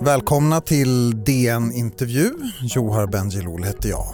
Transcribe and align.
Välkomna 0.00 0.60
till 0.60 1.24
DN 1.24 1.72
Intervju. 1.72 2.30
Johar 2.62 3.06
Bendjelloul 3.06 3.64
heter 3.64 3.88
jag. 3.88 4.06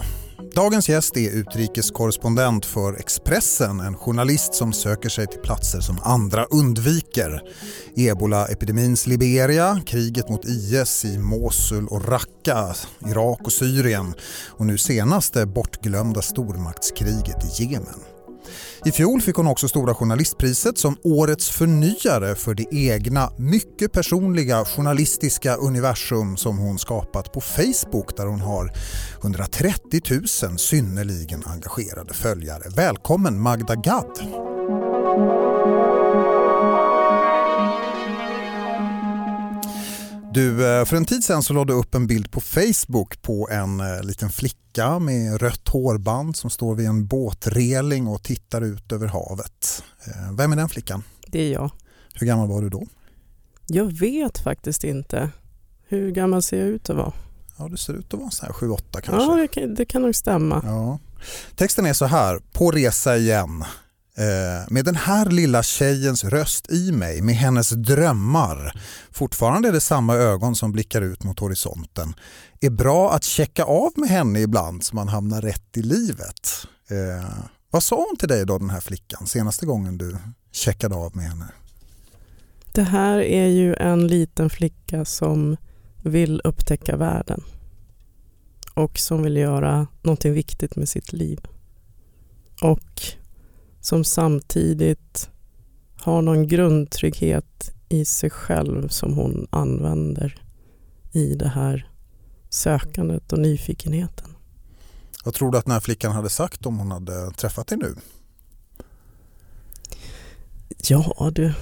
Dagens 0.55 0.89
gäst 0.89 1.17
är 1.17 1.31
utrikeskorrespondent 1.31 2.65
för 2.65 2.93
Expressen, 2.93 3.79
en 3.79 3.95
journalist 3.95 4.53
som 4.53 4.73
söker 4.73 5.09
sig 5.09 5.27
till 5.27 5.39
platser 5.39 5.79
som 5.79 5.99
andra 6.03 6.45
undviker. 6.45 7.41
Ebola-epidemins 7.95 9.07
Liberia, 9.07 9.81
kriget 9.85 10.29
mot 10.29 10.45
IS 10.45 11.05
i 11.05 11.17
Mosul 11.17 11.87
och 11.87 12.07
Raqqa, 12.07 12.75
Irak 13.07 13.39
och 13.43 13.51
Syrien 13.51 14.13
och 14.49 14.65
nu 14.65 14.77
senast 14.77 15.33
det 15.33 15.45
bortglömda 15.45 16.21
stormaktskriget 16.21 17.59
i 17.59 17.63
Jemen. 17.63 18.12
I 18.85 18.91
fjol 18.91 19.21
fick 19.21 19.35
hon 19.35 19.47
också 19.47 19.67
Stora 19.67 19.95
journalistpriset 19.95 20.77
som 20.77 20.97
årets 21.03 21.49
förnyare 21.49 22.35
för 22.35 22.53
det 22.53 22.65
egna, 22.71 23.31
mycket 23.37 23.91
personliga 23.91 24.65
journalistiska 24.65 25.55
universum 25.55 26.37
som 26.37 26.57
hon 26.57 26.79
skapat 26.79 27.33
på 27.33 27.41
Facebook 27.41 28.17
där 28.17 28.25
hon 28.25 28.41
har 28.41 28.71
130 29.21 30.01
000 30.43 30.59
synnerligen 30.59 31.43
engagerade 31.45 32.13
följare. 32.13 32.63
Välkommen 32.75 33.41
Magda 33.41 33.75
Gad! 33.75 34.19
Du, 40.33 40.67
eh, 40.67 40.85
för 40.85 40.95
en 40.95 41.05
tid 41.05 41.23
sedan 41.23 41.43
så 41.43 41.53
lade 41.53 41.73
du 41.73 41.79
upp 41.79 41.95
en 41.95 42.07
bild 42.07 42.31
på 42.31 42.41
Facebook 42.41 43.21
på 43.21 43.49
en 43.51 43.79
eh, 43.79 44.03
liten 44.03 44.29
flicka 44.29 44.62
med 44.99 45.41
rött 45.41 45.67
hårband 45.67 46.35
som 46.35 46.49
står 46.49 46.75
vid 46.75 46.87
en 46.87 47.05
båtreling 47.05 48.07
och 48.07 48.23
tittar 48.23 48.61
ut 48.61 48.91
över 48.91 49.07
havet. 49.07 49.83
Eh, 50.07 50.33
vem 50.33 50.51
är 50.51 50.55
den 50.55 50.69
flickan? 50.69 51.03
Det 51.27 51.39
är 51.39 51.51
jag. 51.51 51.71
Hur 52.13 52.27
gammal 52.27 52.47
var 52.47 52.61
du 52.61 52.69
då? 52.69 52.87
Jag 53.67 53.99
vet 53.99 54.37
faktiskt 54.37 54.83
inte. 54.83 55.29
Hur 55.87 56.11
gammal 56.11 56.43
ser 56.43 56.59
jag 56.59 56.67
ut 56.67 56.89
att 56.89 56.97
vara? 56.97 57.13
Ja, 57.57 57.67
du 57.67 57.77
ser 57.77 57.93
ut 57.93 58.13
att 58.13 58.19
vara 58.19 58.29
7-8 58.29 58.81
kanske. 58.91 59.11
Ja, 59.11 59.35
det 59.35 59.47
kan, 59.47 59.75
det 59.75 59.85
kan 59.85 60.01
nog 60.01 60.15
stämma. 60.15 60.61
Ja. 60.65 60.99
Texten 61.55 61.85
är 61.85 61.93
så 61.93 62.05
här, 62.05 62.39
på 62.51 62.71
resa 62.71 63.17
igen. 63.17 63.63
Eh, 64.17 64.65
med 64.69 64.85
den 64.85 64.95
här 64.95 65.25
lilla 65.25 65.63
tjejens 65.63 66.23
röst 66.23 66.71
i 66.71 66.91
mig, 66.91 67.21
med 67.21 67.35
hennes 67.35 67.69
drömmar, 67.69 68.79
fortfarande 69.11 69.67
är 69.67 69.71
det 69.71 69.79
samma 69.79 70.15
ögon 70.15 70.55
som 70.55 70.71
blickar 70.71 71.01
ut 71.01 71.23
mot 71.23 71.39
horisonten, 71.39 72.13
är 72.61 72.69
bra 72.69 73.13
att 73.13 73.23
checka 73.23 73.63
av 73.63 73.91
med 73.95 74.09
henne 74.09 74.39
ibland 74.39 74.83
så 74.83 74.95
man 74.95 75.07
hamnar 75.07 75.41
rätt 75.41 75.77
i 75.77 75.81
livet. 75.81 76.67
Eh, 76.89 77.29
vad 77.71 77.83
sa 77.83 77.95
hon 77.95 78.17
till 78.17 78.27
dig 78.27 78.45
då 78.45 78.57
den 78.57 78.69
här 78.69 78.79
flickan 78.79 79.27
senaste 79.27 79.65
gången 79.65 79.97
du 79.97 80.17
checkade 80.51 80.95
av 80.95 81.15
med 81.15 81.25
henne? 81.25 81.45
Det 82.73 82.83
här 82.83 83.17
är 83.19 83.47
ju 83.47 83.75
en 83.75 84.07
liten 84.07 84.49
flicka 84.49 85.05
som 85.05 85.57
vill 86.03 86.41
upptäcka 86.43 86.95
världen 86.97 87.43
och 88.73 88.99
som 88.99 89.23
vill 89.23 89.37
göra 89.37 89.87
någonting 90.01 90.33
viktigt 90.33 90.75
med 90.75 90.89
sitt 90.89 91.13
liv. 91.13 91.39
Och 92.61 93.01
som 93.83 94.03
samtidigt 94.03 95.29
har 95.95 96.21
någon 96.21 96.47
grundtrygghet 96.47 97.73
i 97.89 98.05
sig 98.05 98.29
själv 98.29 98.87
som 98.87 99.13
hon 99.13 99.47
använder 99.49 100.43
i 101.11 101.35
det 101.35 101.47
här 101.47 101.91
sökandet 102.49 103.33
och 103.33 103.39
nyfikenheten. 103.39 104.29
Vad 105.25 105.33
tror 105.33 105.51
du 105.51 105.57
att 105.57 105.65
den 105.65 105.73
här 105.73 105.79
flickan 105.79 106.11
hade 106.11 106.29
sagt 106.29 106.65
om 106.65 106.79
hon 106.79 106.91
hade 106.91 107.31
träffat 107.31 107.67
dig 107.67 107.77
nu? 107.77 107.95
Ja 110.89 111.31
du. 111.35 111.53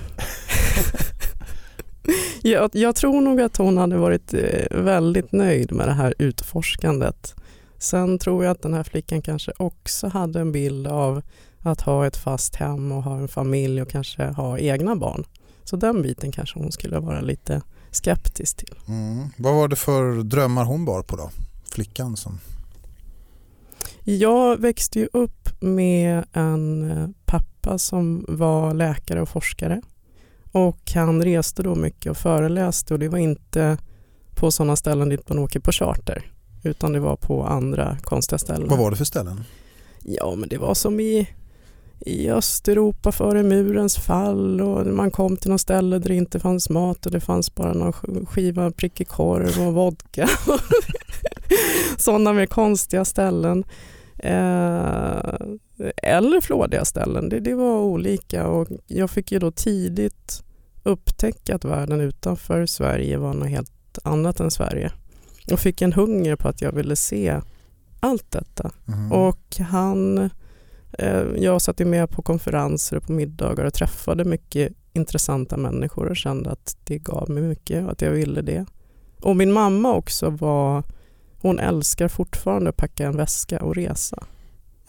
jag, 2.41 2.69
jag, 2.73 2.95
tror 2.95 3.21
nog 3.21 3.41
att 3.41 3.57
hon 3.57 3.77
hade 3.77 3.97
varit 3.97 4.33
eh, 4.33 4.83
väldigt 4.83 5.31
nöjd 5.31 5.71
med 5.71 5.87
det 5.87 5.93
här 5.93 6.13
utforskandet. 6.17 7.35
Sen 7.77 8.19
tror 8.19 8.43
jag 8.43 8.51
att 8.51 8.61
den 8.61 8.73
här 8.73 8.83
flickan 8.83 9.21
kanske 9.21 9.51
också 9.57 10.07
hade 10.07 10.39
en 10.39 10.51
bild 10.51 10.87
av 10.87 11.21
att 11.61 11.81
ha 11.81 12.07
ett 12.07 12.17
fast 12.17 12.55
hem 12.55 12.91
och 12.91 13.03
ha 13.03 13.17
en 13.17 13.27
familj 13.27 13.81
och 13.81 13.89
kanske 13.89 14.23
ha 14.23 14.59
egna 14.59 14.95
barn. 14.95 15.23
Så 15.63 15.75
den 15.75 16.01
biten 16.01 16.31
kanske 16.31 16.59
hon 16.59 16.71
skulle 16.71 16.99
vara 16.99 17.21
lite 17.21 17.61
skeptisk 17.91 18.57
till. 18.57 18.75
Mm. 18.87 19.29
Vad 19.37 19.55
var 19.55 19.67
det 19.67 19.75
för 19.75 20.23
drömmar 20.23 20.65
hon 20.65 20.85
bar 20.85 21.01
på 21.01 21.15
då? 21.15 21.31
Flickan 21.71 22.17
som... 22.17 22.39
Jag 24.03 24.57
växte 24.57 24.99
ju 24.99 25.07
upp 25.13 25.61
med 25.61 26.25
en 26.33 26.91
eh, 26.91 27.09
pappa 27.25 27.77
som 27.77 28.25
var 28.27 28.73
läkare 28.73 29.21
och 29.21 29.29
forskare. 29.29 29.81
Och 30.51 30.91
han 30.95 31.23
reste 31.23 31.63
då 31.63 31.75
mycket 31.75 32.11
och 32.11 32.17
föreläste 32.17 32.93
och 32.93 32.99
det 32.99 33.09
var 33.09 33.17
inte 33.17 33.77
på 34.35 34.51
sådana 34.51 34.75
ställen 34.75 35.09
dit 35.09 35.29
man 35.29 35.39
åker 35.39 35.59
på 35.59 35.71
charter. 35.71 36.31
Utan 36.63 36.93
det 36.93 36.99
var 36.99 37.15
på 37.15 37.43
andra 37.43 37.97
konstiga 38.01 38.39
ställen. 38.39 38.69
Vad 38.69 38.79
var 38.79 38.91
det 38.91 38.97
för 38.97 39.05
ställen? 39.05 39.43
Ja 40.03 40.35
men 40.35 40.49
det 40.49 40.57
var 40.57 40.73
som 40.73 40.99
i 40.99 41.29
i 42.05 42.29
Östeuropa 42.29 43.11
före 43.11 43.43
murens 43.43 43.95
fall 43.95 44.61
och 44.61 44.87
man 44.87 45.11
kom 45.11 45.37
till 45.37 45.51
något 45.51 45.61
ställe 45.61 45.99
där 45.99 46.09
det 46.09 46.15
inte 46.15 46.39
fanns 46.39 46.69
mat 46.69 47.05
och 47.05 47.11
det 47.11 47.19
fanns 47.19 47.55
bara 47.55 47.73
någon 47.73 48.25
skiva 48.25 48.71
prickig 48.71 49.07
korv 49.07 49.67
och 49.67 49.73
vodka. 49.73 50.29
Sådana 51.97 52.33
mer 52.33 52.45
konstiga 52.45 53.05
ställen. 53.05 53.63
Eh, 54.17 55.35
eller 55.97 56.41
flådiga 56.41 56.85
ställen, 56.85 57.29
det, 57.29 57.39
det 57.39 57.55
var 57.55 57.79
olika 57.79 58.47
och 58.47 58.67
jag 58.87 59.09
fick 59.09 59.31
ju 59.31 59.39
då 59.39 59.51
tidigt 59.51 60.43
upptäcka 60.83 61.55
att 61.55 61.65
världen 61.65 62.01
utanför 62.01 62.65
Sverige 62.65 63.17
var 63.17 63.33
något 63.33 63.49
helt 63.49 63.99
annat 64.03 64.39
än 64.39 64.51
Sverige. 64.51 64.91
Och 65.51 65.59
fick 65.59 65.81
en 65.81 65.93
hunger 65.93 66.35
på 66.35 66.47
att 66.47 66.61
jag 66.61 66.71
ville 66.71 66.95
se 66.95 67.41
allt 67.99 68.31
detta. 68.31 68.71
Mm. 68.87 69.11
Och 69.11 69.57
han 69.59 70.29
jag 71.37 71.61
satt 71.61 71.79
med 71.79 72.09
på 72.09 72.21
konferenser 72.21 72.97
och 72.97 73.03
på 73.03 73.11
middagar 73.11 73.65
och 73.65 73.73
träffade 73.73 74.25
mycket 74.25 74.73
intressanta 74.93 75.57
människor 75.57 76.05
och 76.05 76.17
kände 76.17 76.51
att 76.51 76.77
det 76.83 76.97
gav 76.97 77.29
mig 77.29 77.43
mycket 77.43 77.85
och 77.85 77.91
att 77.91 78.01
jag 78.01 78.11
ville 78.11 78.41
det. 78.41 78.65
Och 79.21 79.35
min 79.35 79.51
mamma 79.51 79.93
också 79.93 80.29
var, 80.29 80.83
hon 81.41 81.59
älskar 81.59 82.07
fortfarande 82.07 82.69
att 82.69 82.77
packa 82.77 83.05
en 83.05 83.17
väska 83.17 83.63
och 83.63 83.75
resa. 83.75 84.23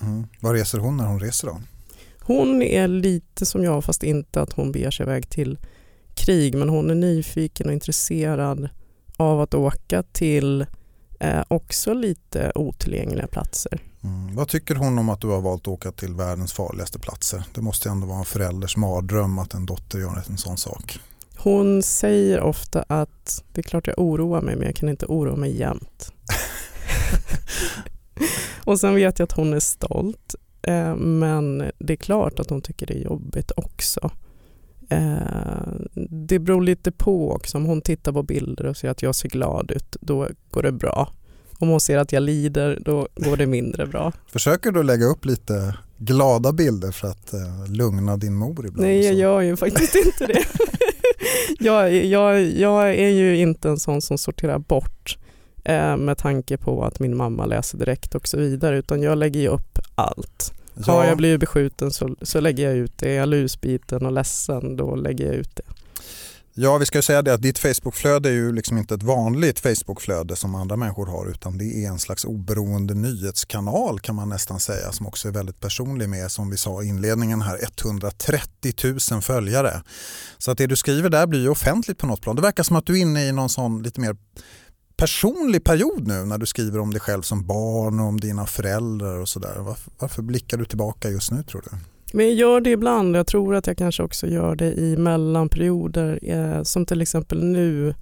Mm. 0.00 0.26
Vad 0.40 0.54
reser 0.54 0.78
hon 0.78 0.96
när 0.96 1.06
hon 1.06 1.20
reser 1.20 1.48
då? 1.48 1.60
Hon 2.20 2.62
är 2.62 2.88
lite 2.88 3.46
som 3.46 3.64
jag 3.64 3.84
fast 3.84 4.02
inte 4.02 4.42
att 4.42 4.52
hon 4.52 4.72
beger 4.72 4.90
sig 4.90 5.04
iväg 5.06 5.28
till 5.28 5.58
krig 6.14 6.54
men 6.54 6.68
hon 6.68 6.90
är 6.90 6.94
nyfiken 6.94 7.66
och 7.66 7.72
intresserad 7.72 8.68
av 9.16 9.40
att 9.40 9.54
åka 9.54 10.02
till 10.02 10.66
eh, 11.20 11.42
också 11.48 11.94
lite 11.94 12.52
otillgängliga 12.54 13.26
platser. 13.26 13.91
Mm. 14.04 14.34
Vad 14.34 14.48
tycker 14.48 14.74
hon 14.74 14.98
om 14.98 15.08
att 15.08 15.20
du 15.20 15.26
har 15.26 15.40
valt 15.40 15.62
att 15.62 15.68
åka 15.68 15.92
till 15.92 16.14
världens 16.14 16.52
farligaste 16.52 16.98
platser? 16.98 17.44
Det 17.54 17.60
måste 17.60 17.88
ändå 17.88 18.06
vara 18.06 18.18
en 18.18 18.24
förälders 18.24 18.76
mardröm 18.76 19.38
att 19.38 19.54
en 19.54 19.66
dotter 19.66 19.98
gör 19.98 20.22
en 20.28 20.38
sån 20.38 20.56
sak. 20.56 20.98
Hon 21.36 21.82
säger 21.82 22.40
ofta 22.40 22.84
att 22.88 23.44
det 23.52 23.60
är 23.60 23.62
klart 23.62 23.86
jag 23.86 23.98
oroar 23.98 24.40
mig 24.40 24.56
men 24.56 24.66
jag 24.66 24.76
kan 24.76 24.88
inte 24.88 25.06
oroa 25.06 25.36
mig 25.36 25.58
jämt. 25.58 26.12
och 28.64 28.80
sen 28.80 28.94
vet 28.94 29.18
jag 29.18 29.24
att 29.24 29.32
hon 29.32 29.52
är 29.52 29.60
stolt 29.60 30.34
eh, 30.62 30.96
men 30.96 31.70
det 31.78 31.92
är 31.92 31.96
klart 31.96 32.40
att 32.40 32.50
hon 32.50 32.62
tycker 32.62 32.86
det 32.86 32.94
är 32.94 33.04
jobbigt 33.04 33.52
också. 33.56 34.10
Eh, 34.88 35.72
det 36.10 36.38
beror 36.38 36.62
lite 36.62 36.92
på 36.92 37.32
också. 37.32 37.58
Om 37.58 37.64
hon 37.64 37.80
tittar 37.80 38.12
på 38.12 38.22
bilder 38.22 38.66
och 38.66 38.76
ser 38.76 38.88
att 38.88 39.02
jag 39.02 39.14
ser 39.14 39.28
glad 39.28 39.70
ut, 39.70 39.96
då 40.00 40.28
går 40.50 40.62
det 40.62 40.72
bra. 40.72 41.12
Om 41.62 41.68
hon 41.68 41.80
ser 41.80 41.98
att 41.98 42.12
jag 42.12 42.22
lider, 42.22 42.78
då 42.80 43.08
går 43.16 43.36
det 43.36 43.46
mindre 43.46 43.86
bra. 43.86 44.12
Försöker 44.26 44.72
du 44.72 44.82
lägga 44.82 45.06
upp 45.06 45.24
lite 45.24 45.76
glada 45.98 46.52
bilder 46.52 46.90
för 46.90 47.08
att 47.08 47.34
uh, 47.34 47.72
lugna 47.72 48.16
din 48.16 48.34
mor 48.34 48.66
ibland? 48.66 48.88
Nej, 48.88 49.04
jag 49.04 49.14
gör 49.14 49.40
ju 49.40 49.56
faktiskt 49.56 49.94
inte 49.94 50.26
det. 50.26 50.44
jag, 51.58 51.92
jag, 51.94 52.42
jag 52.42 52.94
är 52.94 53.08
ju 53.08 53.36
inte 53.36 53.68
en 53.68 53.78
sån 53.78 54.02
som 54.02 54.18
sorterar 54.18 54.58
bort 54.58 55.18
eh, 55.64 55.96
med 55.96 56.18
tanke 56.18 56.56
på 56.56 56.84
att 56.84 57.00
min 57.00 57.16
mamma 57.16 57.46
läser 57.46 57.78
direkt 57.78 58.14
och 58.14 58.28
så 58.28 58.36
vidare, 58.36 58.78
utan 58.78 59.02
jag 59.02 59.18
lägger 59.18 59.40
ju 59.40 59.48
upp 59.48 59.78
allt. 59.94 60.54
Ja. 60.74 60.92
Har 60.92 61.04
jag 61.04 61.16
blivit 61.16 61.40
beskjuten 61.40 61.90
så, 61.90 62.16
så 62.22 62.40
lägger 62.40 62.64
jag 62.64 62.76
ut 62.76 62.98
det. 62.98 63.10
Är 63.10 63.16
jag 63.16 63.28
lusbiten 63.28 64.06
och 64.06 64.12
ledsen, 64.12 64.76
då 64.76 64.94
lägger 64.94 65.26
jag 65.26 65.34
ut 65.34 65.56
det. 65.56 65.62
Ja, 66.54 66.78
vi 66.78 66.86
ska 66.86 66.98
ju 66.98 67.02
säga 67.02 67.22
det 67.22 67.34
att 67.34 67.42
ditt 67.42 67.58
Facebookflöde 67.58 68.28
är 68.28 68.32
ju 68.32 68.52
liksom 68.52 68.78
inte 68.78 68.94
ett 68.94 69.02
vanligt 69.02 69.60
Facebookflöde 69.60 70.36
som 70.36 70.54
andra 70.54 70.76
människor 70.76 71.06
har 71.06 71.30
utan 71.30 71.58
det 71.58 71.84
är 71.84 71.88
en 71.88 71.98
slags 71.98 72.24
oberoende 72.24 72.94
nyhetskanal 72.94 74.00
kan 74.00 74.14
man 74.14 74.28
nästan 74.28 74.60
säga 74.60 74.92
som 74.92 75.06
också 75.06 75.28
är 75.28 75.32
väldigt 75.32 75.60
personlig 75.60 76.08
med 76.08 76.30
som 76.30 76.50
vi 76.50 76.56
sa 76.56 76.82
i 76.82 76.86
inledningen 76.86 77.42
här 77.42 77.58
130 77.62 78.74
000 79.12 79.22
följare. 79.22 79.82
Så 80.38 80.50
att 80.50 80.58
det 80.58 80.66
du 80.66 80.76
skriver 80.76 81.10
där 81.10 81.26
blir 81.26 81.40
ju 81.40 81.48
offentligt 81.48 81.98
på 81.98 82.06
något 82.06 82.20
plan. 82.20 82.36
Det 82.36 82.42
verkar 82.42 82.62
som 82.62 82.76
att 82.76 82.86
du 82.86 82.98
är 82.98 83.02
inne 83.02 83.28
i 83.28 83.32
någon 83.32 83.48
sån 83.48 83.82
lite 83.82 84.00
mer 84.00 84.16
personlig 84.96 85.64
period 85.64 86.06
nu 86.06 86.24
när 86.24 86.38
du 86.38 86.46
skriver 86.46 86.78
om 86.78 86.90
dig 86.90 87.00
själv 87.00 87.22
som 87.22 87.46
barn 87.46 88.00
och 88.00 88.06
om 88.06 88.20
dina 88.20 88.46
föräldrar 88.46 89.18
och 89.18 89.28
sådär. 89.28 89.54
Varför, 89.58 89.92
varför 89.98 90.22
blickar 90.22 90.56
du 90.56 90.64
tillbaka 90.64 91.10
just 91.10 91.30
nu 91.30 91.42
tror 91.42 91.62
du? 91.70 91.91
Men 92.12 92.26
jag 92.26 92.34
gör 92.34 92.60
det 92.60 92.70
ibland. 92.70 93.16
Jag 93.16 93.26
tror 93.26 93.54
att 93.54 93.66
jag 93.66 93.78
kanske 93.78 94.02
också 94.02 94.26
gör 94.26 94.56
det 94.56 94.72
i 94.72 94.96
mellanperioder. 94.96 96.18
Eh, 96.22 96.62
som 96.62 96.86
till 96.86 97.02
exempel 97.02 97.44
nu 97.44 97.94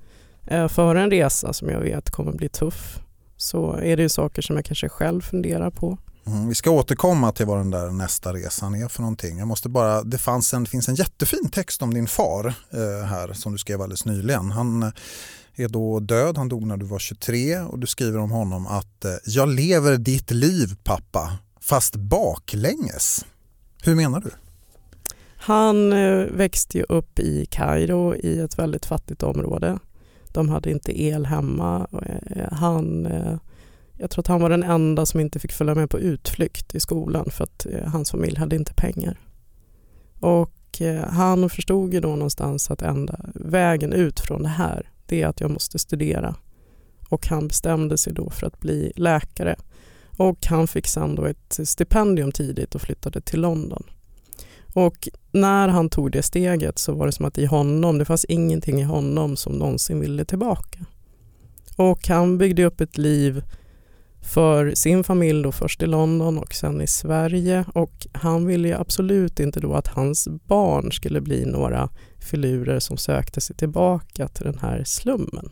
eh, 0.47 0.69
före 0.69 1.03
en 1.03 1.11
resa 1.11 1.53
som 1.53 1.69
jag 1.69 1.81
vet 1.81 2.11
kommer 2.11 2.33
bli 2.33 2.49
tuff. 2.49 3.01
Så 3.37 3.73
är 3.73 3.97
det 3.97 4.03
ju 4.03 4.09
saker 4.09 4.43
som 4.43 4.57
jag 4.57 4.65
kanske 4.65 4.89
själv 4.89 5.21
funderar 5.21 5.71
på. 5.71 5.99
Mm, 6.27 6.49
vi 6.49 6.55
ska 6.55 6.71
återkomma 6.71 7.33
till 7.33 7.47
vad 7.47 7.59
den 7.59 7.71
där 7.71 7.91
nästa 7.91 8.33
resan 8.33 8.75
är 8.75 8.89
för 8.89 9.01
någonting. 9.01 9.39
Jag 9.39 9.49
måste 9.49 9.69
bara, 9.69 10.03
det, 10.03 10.19
fanns 10.19 10.55
en, 10.55 10.65
det 10.65 10.71
finns 10.71 10.89
en 10.89 10.95
jättefin 10.95 11.49
text 11.53 11.83
om 11.83 11.95
din 11.95 12.07
far 12.07 12.47
eh, 12.47 13.07
här 13.07 13.33
som 13.33 13.53
du 13.53 13.59
skrev 13.59 13.83
alldeles 13.83 14.05
nyligen. 14.05 14.51
Han 14.51 14.83
eh, 14.83 14.91
är 15.57 15.69
då 15.69 16.01
död, 16.01 16.37
han 16.37 16.49
dog 16.49 16.67
när 16.67 16.77
du 16.77 16.87
var 16.87 16.99
23 16.99 17.59
och 17.59 17.79
du 17.79 17.87
skriver 17.87 18.19
om 18.19 18.31
honom 18.31 18.67
att 18.67 19.05
eh, 19.05 19.11
jag 19.25 19.49
lever 19.49 19.97
ditt 19.97 20.31
liv 20.31 20.77
pappa, 20.85 21.39
fast 21.61 21.97
baklänges. 21.97 23.25
Hur 23.85 23.95
menar 23.95 24.21
du? 24.21 24.31
Han 25.37 25.93
eh, 25.93 26.27
växte 26.27 26.79
ju 26.79 26.85
upp 26.89 27.19
i 27.19 27.47
Kairo 27.47 28.15
i 28.15 28.41
ett 28.41 28.59
väldigt 28.59 28.87
fattigt 28.87 29.23
område. 29.23 29.79
De 30.29 30.49
hade 30.49 30.71
inte 30.71 31.03
el 31.03 31.27
hemma. 31.27 31.87
Eh, 32.37 32.53
han, 32.53 33.07
eh, 33.07 33.37
jag 33.99 34.11
tror 34.11 34.23
att 34.23 34.27
han 34.27 34.41
var 34.41 34.51
den 34.51 34.63
enda 34.63 35.07
som 35.07 35.21
inte 35.21 35.39
fick 35.39 35.53
följa 35.53 35.75
med 35.75 35.91
på 35.91 35.99
utflykt 35.99 36.75
i 36.75 36.81
skolan 36.81 37.31
för 37.31 37.45
att 37.45 37.67
hans 37.87 38.11
familj 38.11 38.37
hade 38.39 38.57
inte 38.57 38.75
pengar. 38.75 39.21
Och 40.21 40.83
han 41.07 41.51
förstod 41.51 41.95
ju 41.95 42.01
då 42.01 42.09
någonstans 42.09 42.71
att 42.71 42.83
enda 42.83 43.21
vägen 43.35 43.93
ut 43.93 44.21
från 44.21 44.43
det 44.43 44.49
här 44.49 44.91
det 45.07 45.23
är 45.23 45.27
att 45.27 45.41
jag 45.41 45.51
måste 45.51 45.79
studera. 45.79 46.35
Och 47.09 47.27
han 47.27 47.49
bestämde 47.49 47.99
sig 47.99 48.13
då 48.13 48.31
för 48.31 48.47
att 48.47 48.61
bli 48.61 48.93
läkare. 48.97 49.57
Och 50.21 50.47
han 50.47 50.69
fick 50.69 50.87
sen 50.87 51.15
då 51.15 51.25
ett 51.25 51.61
stipendium 51.65 52.33
tidigt 52.33 52.75
och 52.75 52.81
flyttade 52.81 53.21
till 53.21 53.41
London. 53.41 53.83
Och 54.75 55.09
när 55.33 55.69
han 55.69 55.89
tog 55.89 56.13
det 56.13 56.23
steget 56.23 56.79
så 56.79 56.93
var 56.93 57.07
det 57.07 57.13
som 57.13 57.25
att 57.25 57.39
i 57.39 57.47
honom, 57.47 57.99
det 57.99 58.05
fanns 58.05 58.25
ingenting 58.25 58.81
i 58.81 58.83
honom 58.83 59.37
som 59.37 59.53
någonsin 59.53 60.01
ville 60.01 60.25
tillbaka. 60.25 60.79
Och 61.77 62.09
han 62.09 62.39
byggde 62.39 62.65
upp 62.65 62.81
ett 62.81 62.99
liv 62.99 63.43
för 64.21 64.75
sin 64.75 65.05
familj 65.05 65.43
då 65.43 65.53
först 65.53 65.83
i 65.83 65.87
London 65.87 66.39
och 66.39 66.55
sen 66.55 66.81
i 66.81 66.87
Sverige 66.87 67.65
och 67.75 68.07
han 68.13 68.47
ville 68.47 68.69
ju 68.69 68.75
absolut 68.75 69.41
inte 69.41 69.61
då 69.61 69.75
att 69.75 69.89
hans 69.89 70.29
barn 70.29 70.93
skulle 70.93 71.21
bli 71.21 71.45
några 71.45 71.89
filurer 72.19 72.79
som 72.79 72.97
sökte 72.97 73.41
sig 73.41 73.57
tillbaka 73.57 74.29
till 74.29 74.45
den 74.45 74.59
här 74.59 74.85
slummen. 74.85 75.51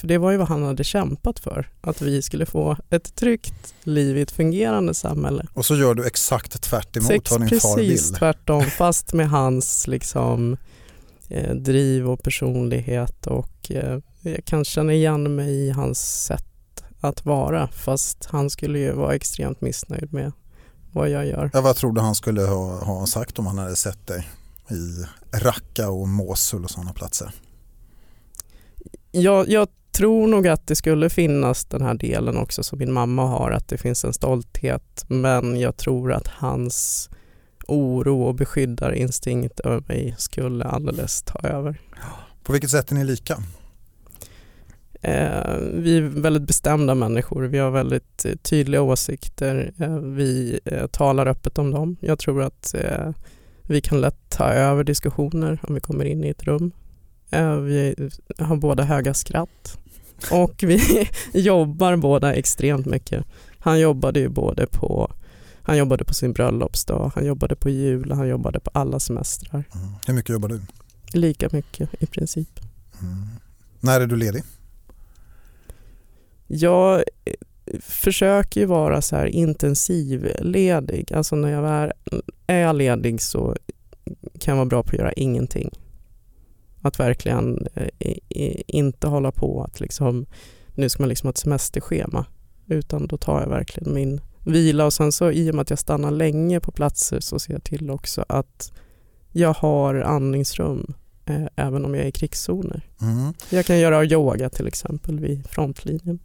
För 0.00 0.06
det 0.06 0.18
var 0.18 0.30
ju 0.30 0.36
vad 0.36 0.48
han 0.48 0.62
hade 0.62 0.84
kämpat 0.84 1.38
för, 1.38 1.68
att 1.80 2.02
vi 2.02 2.22
skulle 2.22 2.46
få 2.46 2.76
ett 2.90 3.14
tryggt 3.14 3.74
liv 3.82 4.18
i 4.18 4.20
ett 4.20 4.30
fungerande 4.30 4.94
samhälle. 4.94 5.46
Och 5.54 5.66
så 5.66 5.76
gör 5.76 5.94
du 5.94 6.06
exakt 6.06 6.62
tvärt 6.62 6.96
emot 6.96 7.08
Sex, 7.08 7.30
vad 7.30 7.40
din 7.40 7.48
precis 7.48 7.62
far 7.62 7.76
vill. 7.76 7.90
Precis 7.90 8.12
tvärtom, 8.12 8.62
fast 8.78 9.12
med 9.12 9.30
hans 9.30 9.86
liksom, 9.86 10.56
eh, 11.28 11.54
driv 11.54 12.10
och 12.10 12.22
personlighet 12.22 13.26
och 13.26 13.70
eh, 13.70 13.98
jag 14.20 14.44
kan 14.44 14.64
känna 14.64 14.92
igen 14.92 15.36
mig 15.36 15.50
i 15.50 15.70
hans 15.70 16.24
sätt 16.24 16.84
att 17.00 17.24
vara 17.24 17.68
fast 17.68 18.24
han 18.24 18.50
skulle 18.50 18.78
ju 18.78 18.92
vara 18.92 19.14
extremt 19.14 19.60
missnöjd 19.60 20.12
med 20.12 20.32
vad 20.92 21.10
jag 21.10 21.26
gör. 21.26 21.50
Ja, 21.52 21.60
vad 21.60 21.76
tror 21.76 21.92
du 21.92 22.00
han 22.00 22.14
skulle 22.14 22.42
ha, 22.42 22.84
ha 22.84 23.06
sagt 23.06 23.38
om 23.38 23.46
han 23.46 23.58
hade 23.58 23.76
sett 23.76 24.06
dig 24.06 24.28
i 24.70 25.06
Raqqa 25.32 25.88
och 25.88 26.08
Mosul 26.08 26.64
och 26.64 26.70
sådana 26.70 26.92
platser? 26.92 27.32
Jag, 29.10 29.48
jag 29.48 29.68
tror 30.00 30.26
nog 30.26 30.48
att 30.48 30.66
det 30.66 30.76
skulle 30.76 31.10
finnas 31.10 31.64
den 31.64 31.82
här 31.82 31.94
delen 31.94 32.36
också 32.36 32.62
som 32.62 32.78
min 32.78 32.92
mamma 32.92 33.26
har, 33.26 33.50
att 33.50 33.68
det 33.68 33.78
finns 33.78 34.04
en 34.04 34.12
stolthet. 34.12 35.04
Men 35.08 35.60
jag 35.60 35.76
tror 35.76 36.12
att 36.12 36.28
hans 36.28 37.10
oro 37.68 38.22
och 38.22 38.34
beskyddarinstinkt 38.34 39.60
över 39.60 39.82
mig 39.88 40.14
skulle 40.18 40.64
alldeles 40.64 41.22
ta 41.22 41.38
över. 41.48 41.80
På 42.42 42.52
vilket 42.52 42.70
sätt 42.70 42.90
är 42.90 42.94
ni 42.94 43.04
lika? 43.04 43.42
Eh, 45.02 45.56
vi 45.72 45.96
är 45.96 46.02
väldigt 46.02 46.46
bestämda 46.46 46.94
människor, 46.94 47.42
vi 47.42 47.58
har 47.58 47.70
väldigt 47.70 48.24
eh, 48.24 48.32
tydliga 48.32 48.82
åsikter, 48.82 49.72
eh, 49.78 49.98
vi 49.98 50.60
eh, 50.64 50.86
talar 50.86 51.26
öppet 51.26 51.58
om 51.58 51.70
dem. 51.70 51.96
Jag 52.00 52.18
tror 52.18 52.42
att 52.42 52.74
eh, 52.74 53.10
vi 53.62 53.80
kan 53.80 54.00
lätt 54.00 54.28
ta 54.28 54.44
över 54.44 54.84
diskussioner 54.84 55.60
om 55.62 55.74
vi 55.74 55.80
kommer 55.80 56.04
in 56.04 56.24
i 56.24 56.28
ett 56.28 56.44
rum. 56.44 56.72
Eh, 57.30 57.56
vi 57.56 58.10
har 58.38 58.56
båda 58.56 58.82
höga 58.82 59.14
skratt 59.14 59.79
och 60.30 60.62
vi 60.62 61.08
jobbar 61.32 61.96
båda 61.96 62.34
extremt 62.34 62.86
mycket. 62.86 63.24
Han 63.58 63.80
jobbade 63.80 64.20
ju 64.20 64.28
både 64.28 64.66
på 64.66 65.12
han 65.62 65.78
jobbade 65.78 66.04
på 66.04 66.14
sin 66.14 66.32
bröllopsdag, 66.32 67.12
han 67.14 67.26
jobbade 67.26 67.56
på 67.56 67.70
jul, 67.70 68.12
han 68.12 68.28
jobbade 68.28 68.60
på 68.60 68.70
alla 68.74 69.00
semestrar. 69.00 69.64
Mm. 69.74 69.88
Hur 70.06 70.14
mycket 70.14 70.32
jobbar 70.32 70.48
du? 70.48 70.60
Lika 71.12 71.48
mycket 71.52 71.90
i 72.02 72.06
princip. 72.06 72.60
Mm. 73.00 73.26
När 73.80 74.00
är 74.00 74.06
du 74.06 74.16
ledig? 74.16 74.42
Jag 76.46 76.94
eh, 77.24 77.34
försöker 77.80 78.60
ju 78.60 78.66
vara 78.66 79.02
så 79.02 79.16
här 79.16 79.26
intensivledig. 79.26 81.12
Alltså 81.12 81.36
när 81.36 81.50
jag 81.50 81.68
är, 81.68 81.92
är 82.46 82.72
ledig 82.72 83.22
så 83.22 83.56
kan 84.38 84.52
jag 84.52 84.56
vara 84.56 84.66
bra 84.66 84.82
på 84.82 84.88
att 84.88 84.98
göra 84.98 85.12
ingenting. 85.12 85.70
Att 86.80 87.00
verkligen 87.00 87.66
eh, 87.74 88.60
inte 88.66 89.06
hålla 89.06 89.32
på 89.32 89.62
att 89.62 89.80
liksom, 89.80 90.26
nu 90.74 90.88
ska 90.88 91.02
man 91.02 91.08
liksom 91.08 91.26
ha 91.26 91.30
ett 91.30 91.38
semesterschema. 91.38 92.26
Utan 92.66 93.06
då 93.06 93.16
tar 93.16 93.40
jag 93.40 93.48
verkligen 93.48 93.94
min 93.94 94.20
vila 94.44 94.86
och 94.86 94.92
sen 94.92 95.12
så 95.12 95.30
i 95.30 95.50
och 95.50 95.54
med 95.54 95.62
att 95.62 95.70
jag 95.70 95.78
stannar 95.78 96.10
länge 96.10 96.60
på 96.60 96.72
platser 96.72 97.20
så 97.20 97.38
ser 97.38 97.52
jag 97.52 97.64
till 97.64 97.90
också 97.90 98.24
att 98.28 98.72
jag 99.32 99.54
har 99.54 99.94
andningsrum 99.94 100.94
eh, 101.26 101.46
även 101.56 101.84
om 101.84 101.94
jag 101.94 102.04
är 102.04 102.08
i 102.08 102.12
krigszoner. 102.12 102.88
Mm. 103.00 103.34
Jag 103.50 103.66
kan 103.66 103.78
göra 103.78 104.04
yoga 104.04 104.50
till 104.50 104.66
exempel 104.66 105.20
vid 105.20 105.46
frontlinjen. 105.46 106.18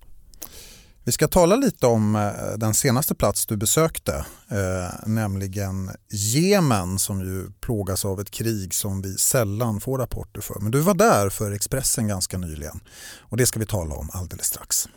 Vi 1.08 1.12
ska 1.12 1.28
tala 1.28 1.56
lite 1.56 1.88
om 1.88 2.16
eh, 2.16 2.58
den 2.58 2.74
senaste 2.74 3.16
plats 3.16 3.46
du 3.46 3.58
besökte, 3.58 4.26
eh, 4.52 5.08
nämligen 5.08 5.92
Jemen 6.10 7.00
som 7.00 7.20
ju 7.20 7.52
plågas 7.62 8.06
av 8.06 8.20
ett 8.20 8.32
krig 8.32 8.74
som 8.74 9.02
vi 9.02 9.18
sällan 9.18 9.82
får 9.82 9.98
rapporter 9.98 10.42
för. 10.42 10.60
Men 10.60 10.72
du 10.72 10.80
var 10.80 10.94
där 10.94 11.30
för 11.30 11.52
Expressen 11.52 12.08
ganska 12.08 12.38
nyligen 12.38 12.80
och 13.20 13.38
det 13.38 13.46
ska 13.46 13.60
vi 13.60 13.66
tala 13.66 13.96
om 13.96 14.10
alldeles 14.14 14.46
strax. 14.46 14.88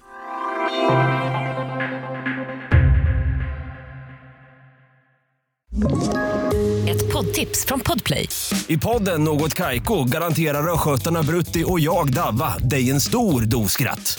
Ett 6.88 7.12
poddtips 7.12 7.64
från 7.64 7.81
Podplay. 7.81 8.28
I 8.66 8.78
podden 8.78 9.25
Något 9.25 9.54
Kaiko 9.54 10.04
garanterar 10.04 10.72
östgötarna 10.72 11.23
Brutti 11.23 11.64
och 11.66 11.80
jag, 11.80 12.12
Davva, 12.12 12.59
dig 12.59 12.90
en 12.90 13.00
stor 13.00 13.40
dos 13.40 13.73
skratt. 13.73 14.18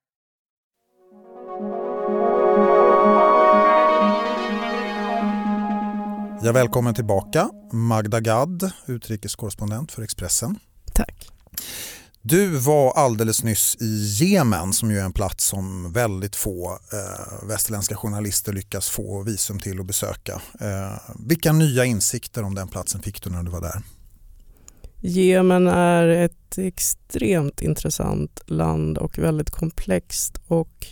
Jag 6.43 6.53
välkommen 6.53 6.93
tillbaka 6.93 7.49
Magda 7.71 8.19
Gad, 8.19 8.71
utrikeskorrespondent 8.85 9.91
för 9.91 10.01
Expressen. 10.01 10.59
Tack. 10.93 11.29
Du 12.21 12.47
var 12.47 12.93
alldeles 12.93 13.43
nyss 13.43 13.77
i 13.81 14.05
Jemen 14.23 14.73
som 14.73 14.91
ju 14.91 14.97
är 14.97 15.05
en 15.05 15.13
plats 15.13 15.45
som 15.45 15.91
väldigt 15.93 16.35
få 16.35 16.71
eh, 16.71 17.47
västerländska 17.47 17.95
journalister 17.95 18.53
lyckas 18.53 18.89
få 18.89 19.23
visum 19.23 19.59
till 19.59 19.79
att 19.79 19.85
besöka. 19.85 20.41
Eh, 20.59 20.99
vilka 21.27 21.53
nya 21.53 21.85
insikter 21.85 22.43
om 22.43 22.55
den 22.55 22.67
platsen 22.67 23.01
fick 23.01 23.23
du 23.23 23.29
när 23.29 23.43
du 23.43 23.51
var 23.51 23.61
där? 23.61 23.81
Jemen 24.99 25.67
är 25.67 26.07
ett 26.07 26.57
extremt 26.57 27.61
intressant 27.61 28.41
land 28.45 28.97
och 28.97 29.17
väldigt 29.17 29.49
komplext 29.49 30.41
och 30.47 30.85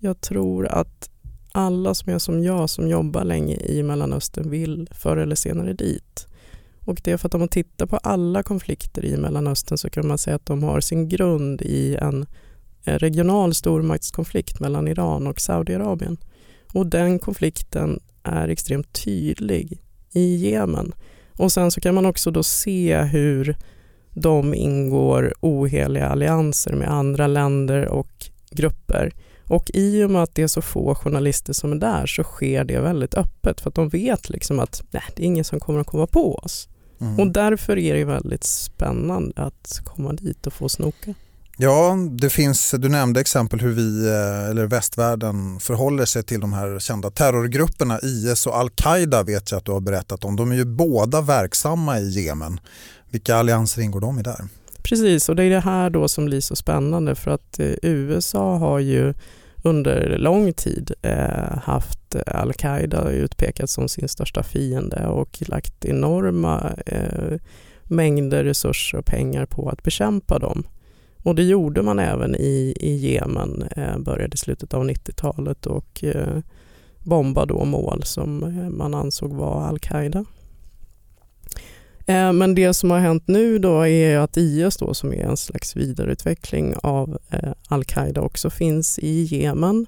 jag 0.00 0.20
tror 0.20 0.66
att 0.66 1.11
alla 1.52 1.94
som 1.94 2.12
är 2.12 2.18
som 2.18 2.42
jag 2.42 2.70
som 2.70 2.88
jobbar 2.88 3.24
länge 3.24 3.56
i 3.56 3.82
Mellanöstern 3.82 4.50
vill 4.50 4.88
förr 4.90 5.16
eller 5.16 5.36
senare 5.36 5.72
dit. 5.72 6.26
Och 6.84 7.00
det 7.04 7.12
är 7.12 7.16
för 7.16 7.28
att 7.28 7.34
om 7.34 7.40
man 7.40 7.48
tittar 7.48 7.86
på 7.86 7.96
alla 7.96 8.42
konflikter 8.42 9.04
i 9.04 9.16
Mellanöstern 9.16 9.78
så 9.78 9.90
kan 9.90 10.06
man 10.06 10.18
säga 10.18 10.36
att 10.36 10.46
de 10.46 10.62
har 10.62 10.80
sin 10.80 11.08
grund 11.08 11.62
i 11.62 11.96
en 11.96 12.26
eh, 12.84 12.98
regional 12.98 13.54
stormaktskonflikt 13.54 14.60
mellan 14.60 14.88
Iran 14.88 15.26
och 15.26 15.40
Saudiarabien. 15.40 16.16
Och 16.72 16.86
den 16.86 17.18
konflikten 17.18 18.00
är 18.22 18.48
extremt 18.48 18.92
tydlig 19.04 19.82
i 20.12 20.36
Jemen. 20.36 20.92
Och 21.36 21.52
sen 21.52 21.70
så 21.70 21.80
kan 21.80 21.94
man 21.94 22.06
också 22.06 22.30
då 22.30 22.42
se 22.42 23.02
hur 23.02 23.56
de 24.10 24.54
ingår 24.54 25.34
oheliga 25.40 26.08
allianser 26.08 26.72
med 26.72 26.90
andra 26.90 27.26
länder 27.26 27.88
och 27.88 28.30
grupper 28.50 29.12
och 29.52 29.70
i 29.74 30.02
och 30.04 30.10
med 30.10 30.22
att 30.22 30.34
det 30.34 30.42
är 30.42 30.46
så 30.46 30.62
få 30.62 30.94
journalister 30.94 31.52
som 31.52 31.72
är 31.72 31.76
där 31.76 32.06
så 32.06 32.22
sker 32.22 32.64
det 32.64 32.80
väldigt 32.80 33.14
öppet 33.14 33.60
för 33.60 33.68
att 33.68 33.74
de 33.74 33.88
vet 33.88 34.30
liksom 34.30 34.60
att 34.60 34.82
nej, 34.90 35.02
det 35.16 35.22
är 35.22 35.26
ingen 35.26 35.44
som 35.44 35.60
kommer 35.60 35.80
att 35.80 35.86
komma 35.86 36.06
på 36.06 36.34
oss. 36.34 36.68
Mm. 37.00 37.20
Och 37.20 37.32
därför 37.32 37.78
är 37.78 37.94
det 37.94 38.04
väldigt 38.04 38.44
spännande 38.44 39.42
att 39.42 39.80
komma 39.84 40.12
dit 40.12 40.46
och 40.46 40.52
få 40.52 40.68
snoka. 40.68 41.14
Ja, 41.56 41.96
det 42.10 42.30
finns, 42.30 42.74
du 42.78 42.88
nämnde 42.88 43.20
exempel 43.20 43.60
hur 43.60 43.72
vi, 43.72 44.08
eh, 44.08 44.50
eller 44.50 44.66
västvärlden 44.66 45.60
förhåller 45.60 46.04
sig 46.04 46.22
till 46.22 46.40
de 46.40 46.52
här 46.52 46.78
kända 46.78 47.10
terrorgrupperna 47.10 48.00
IS 48.02 48.46
och 48.46 48.56
Al-Qaida 48.56 49.22
vet 49.22 49.50
jag 49.50 49.58
att 49.58 49.64
du 49.64 49.72
har 49.72 49.80
berättat 49.80 50.24
om. 50.24 50.36
De 50.36 50.52
är 50.52 50.56
ju 50.56 50.64
båda 50.64 51.20
verksamma 51.20 51.98
i 51.98 52.10
Jemen. 52.10 52.60
Vilka 53.10 53.36
allianser 53.36 53.82
ingår 53.82 54.00
de 54.00 54.18
i 54.18 54.22
där? 54.22 54.48
Precis, 54.82 55.28
och 55.28 55.36
det 55.36 55.44
är 55.44 55.50
det 55.50 55.60
här 55.60 55.90
då 55.90 56.08
som 56.08 56.24
blir 56.24 56.40
så 56.40 56.56
spännande 56.56 57.14
för 57.14 57.30
att 57.30 57.58
eh, 57.58 57.72
USA 57.82 58.56
har 58.56 58.78
ju 58.78 59.14
under 59.62 60.18
lång 60.18 60.52
tid 60.52 60.92
eh, 61.02 61.58
haft 61.62 62.16
Al-Qaida 62.26 63.10
utpekat 63.10 63.70
som 63.70 63.88
sin 63.88 64.08
största 64.08 64.42
fiende 64.42 65.06
och 65.06 65.42
lagt 65.46 65.84
enorma 65.84 66.72
eh, 66.86 67.38
mängder 67.84 68.44
resurser 68.44 68.98
och 68.98 69.06
pengar 69.06 69.46
på 69.46 69.68
att 69.68 69.82
bekämpa 69.82 70.38
dem. 70.38 70.64
Och 71.22 71.34
det 71.34 71.42
gjorde 71.42 71.82
man 71.82 71.98
även 71.98 72.34
i, 72.34 72.74
i 72.80 72.94
Jemen, 72.96 73.62
eh, 73.76 73.98
började 73.98 74.34
i 74.34 74.38
slutet 74.38 74.74
av 74.74 74.84
90-talet 74.84 75.66
och 75.66 76.04
eh, 76.04 76.38
bombade 76.98 77.52
då 77.52 77.64
mål 77.64 78.02
som 78.02 78.42
eh, 78.42 78.70
man 78.70 78.94
ansåg 78.94 79.32
var 79.32 79.68
Al-Qaida. 79.68 80.24
Eh, 82.06 82.32
men 82.32 82.54
det 82.54 82.74
som 82.74 82.90
har 82.90 82.98
hänt 82.98 83.28
nu 83.28 83.58
då 83.58 83.86
är 83.86 84.18
att 84.18 84.36
IS 84.36 84.76
då 84.76 84.94
som 84.94 85.12
är 85.12 85.24
en 85.24 85.36
slags 85.36 85.76
vidareutveckling 85.76 86.74
av 86.82 87.18
eh, 87.30 87.52
Al-Qaida 87.68 88.20
också 88.20 88.50
finns 88.50 88.98
i 88.98 89.22
Jemen. 89.22 89.86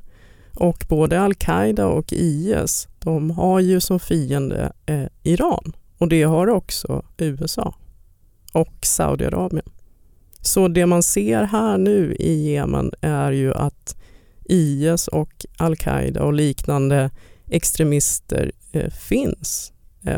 Och 0.55 0.85
både 0.89 1.21
Al-Qaida 1.21 1.87
och 1.87 2.13
IS 2.13 2.89
de 2.99 3.31
har 3.31 3.61
ju 3.61 3.81
som 3.81 4.01
fiende 4.01 4.73
eh, 4.87 5.07
Iran 5.23 5.73
och 5.99 6.09
det 6.09 6.23
har 6.23 6.47
också 6.47 7.03
USA 7.17 7.75
och 8.53 8.75
Saudiarabien. 8.83 9.67
Så 10.41 10.69
det 10.69 10.87
man 10.87 11.03
ser 11.03 11.43
här 11.43 11.79
nu 11.79 12.15
i 12.19 12.53
Jemen 12.53 12.93
är 13.01 13.33
ju 13.33 13.55
att 13.55 13.97
IS 14.45 15.09
och 15.09 15.47
Al-Qaida 15.59 16.23
och 16.23 16.33
liknande 16.33 17.11
extremister 17.51 18.53
eh, 18.73 18.91
finns 18.91 19.73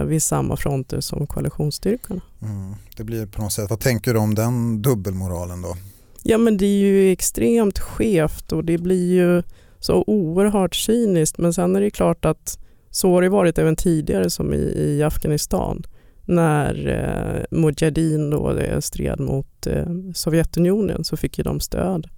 vid 0.06 0.22
samma 0.22 0.56
fronter 0.56 1.00
som 1.00 1.26
koalitionsstyrkorna. 1.26 2.20
Mm. 2.42 2.74
Det 2.96 3.04
blir 3.04 3.26
på 3.26 3.42
något 3.42 3.52
sätt, 3.52 3.70
vad 3.70 3.80
tänker 3.80 4.14
du 4.14 4.20
om 4.20 4.34
den 4.34 4.82
dubbelmoralen 4.82 5.62
då? 5.62 5.76
Ja 6.22 6.38
men 6.38 6.56
det 6.56 6.66
är 6.66 6.78
ju 6.78 7.12
extremt 7.12 7.78
skevt 7.78 8.52
och 8.52 8.64
det 8.64 8.78
blir 8.78 9.14
ju 9.14 9.42
så 9.80 10.04
oerhört 10.06 10.74
cyniskt 10.74 11.38
men 11.38 11.52
sen 11.52 11.76
är 11.76 11.80
det 11.80 11.90
klart 11.90 12.24
att 12.24 12.58
så 12.90 13.12
har 13.12 13.22
det 13.22 13.28
varit 13.28 13.58
även 13.58 13.76
tidigare 13.76 14.30
som 14.30 14.54
i, 14.54 14.72
i 14.76 15.02
Afghanistan 15.02 15.86
när 16.24 16.88
eh, 16.88 17.58
Mujahedin 17.58 18.30
då 18.30 18.58
eh, 18.58 18.80
stred 18.80 19.20
mot 19.20 19.66
eh, 19.66 19.86
Sovjetunionen 20.14 21.04
så 21.04 21.16
fick 21.16 21.38
ju 21.38 21.44
de 21.44 21.60
stöd 21.60 22.08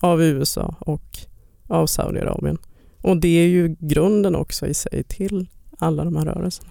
av 0.00 0.22
USA 0.22 0.74
och 0.80 1.18
av 1.68 1.86
Saudiarabien. 1.86 2.58
Och 3.00 3.16
det 3.16 3.28
är 3.28 3.46
ju 3.46 3.76
grunden 3.78 4.34
också 4.34 4.66
i 4.66 4.74
sig 4.74 5.04
till 5.08 5.46
alla 5.78 6.04
de 6.04 6.16
här 6.16 6.24
rörelserna. 6.24 6.68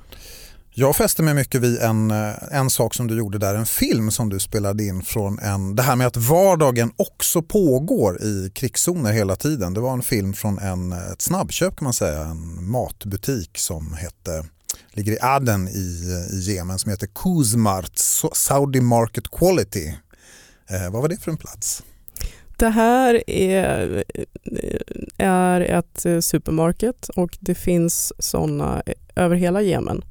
Jag 0.76 0.96
fäste 0.96 1.24
mig 1.24 1.34
mycket 1.34 1.62
vid 1.62 1.80
en, 1.80 2.12
eh, 2.12 2.34
en 2.52 2.70
sak 2.70 2.94
som 2.94 3.08
du 3.08 3.18
gjorde 3.18 3.38
där, 3.38 3.56
en 3.56 3.66
film 3.66 4.12
som 4.12 4.30
du 4.30 4.40
spelade 4.40 4.84
in 4.84 5.02
från 5.02 5.40
en, 5.40 5.76
det 5.76 5.84
här 5.84 5.96
med 5.96 6.08
att 6.08 6.18
vardagen 6.18 6.92
också 6.96 7.42
pågår 7.42 8.24
i 8.24 8.52
krigszoner 8.56 9.12
hela 9.12 9.36
tiden. 9.36 9.74
Det 9.74 9.82
var 9.82 9.94
en 9.94 10.02
film 10.02 10.34
från 10.34 10.60
en, 10.60 10.92
eh, 10.92 11.12
ett 11.12 11.22
snabbköp 11.22 11.76
kan 11.76 11.84
man 11.84 11.94
säga, 11.94 12.22
en 12.22 12.72
matbutik 12.72 13.58
som 13.58 13.94
hette 13.94 14.46
ligger 14.92 15.12
i 15.12 15.18
Aden 15.22 15.68
i, 15.68 16.12
eh, 16.12 16.36
i 16.36 16.40
Jemen 16.40 16.80
som 16.80 16.92
heter 16.92 17.08
Kuzmart 17.08 17.98
Saudi 18.34 18.82
Market 18.82 19.32
Quality. 19.32 19.88
Eh, 20.68 20.92
vad 20.92 21.02
var 21.02 21.10
det 21.10 21.18
för 21.18 21.32
en 21.32 21.38
plats? 21.38 21.84
Det 22.64 22.70
här 22.70 23.30
är, 23.30 24.04
är 25.18 25.62
ett 25.62 26.26
supermarket 26.26 27.10
och 27.16 27.38
det 27.40 27.56
finns 27.56 28.14
sådana 28.20 28.84
över 29.16 29.36
hela 29.36 29.62
Jemen. 29.62 30.04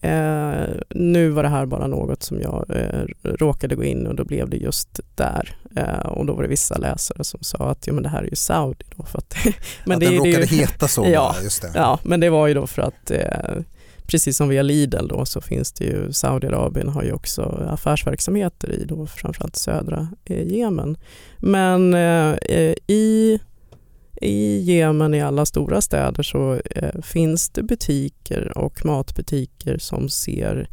Eh, 0.00 0.68
nu 0.90 1.28
var 1.28 1.42
det 1.42 1.48
här 1.48 1.66
bara 1.66 1.86
något 1.86 2.22
som 2.22 2.40
jag 2.40 2.64
eh, 2.68 3.04
råkade 3.22 3.74
gå 3.74 3.84
in 3.84 4.06
och 4.06 4.14
då 4.14 4.24
blev 4.24 4.48
det 4.48 4.56
just 4.56 5.00
där. 5.14 5.56
Eh, 5.76 6.06
och 6.06 6.26
då 6.26 6.32
var 6.32 6.42
det 6.42 6.48
vissa 6.48 6.76
läsare 6.78 7.24
som 7.24 7.42
sa 7.42 7.70
att 7.70 7.86
ja, 7.86 7.92
men 7.92 8.02
det 8.02 8.08
här 8.08 8.22
är 8.22 8.28
ju 8.30 8.36
Saudi. 8.36 8.84
Då 8.96 9.04
för 9.04 9.18
att, 9.18 9.34
men 9.84 9.94
att 9.94 10.00
det, 10.00 10.06
den 10.06 10.16
råkade 10.16 10.36
det 10.36 10.46
ju, 10.46 10.56
heta 10.56 10.88
så? 10.88 11.06
Ja, 11.12 11.34
ja, 11.74 11.98
men 12.02 12.20
det 12.20 12.30
var 12.30 12.46
ju 12.46 12.54
då 12.54 12.66
för 12.66 12.82
att 12.82 13.10
eh, 13.10 13.56
precis 14.06 14.36
som 14.36 14.48
via 14.48 14.62
Lidl 14.62 15.08
då 15.08 15.24
så 15.24 15.40
finns 15.40 15.72
det 15.72 15.84
ju, 15.84 16.12
Saudiarabien 16.12 16.88
har 16.88 17.02
ju 17.02 17.12
också 17.12 17.42
affärsverksamheter 17.68 18.72
i 18.72 18.84
då 18.84 19.06
framförallt 19.06 19.56
södra 19.56 20.08
eh, 20.24 20.46
Jemen. 20.46 20.96
Men 21.38 21.94
eh, 21.94 22.32
eh 22.32 22.74
i 22.86 23.38
i 24.20 24.58
Jemen 24.58 25.14
i 25.14 25.22
alla 25.22 25.46
stora 25.46 25.80
städer 25.80 26.22
så 26.22 26.60
eh, 26.70 27.00
finns 27.02 27.48
det 27.50 27.62
butiker 27.62 28.58
och 28.58 28.84
matbutiker 28.84 29.78
som 29.78 30.08
ser 30.08 30.56
eh, 30.60 30.66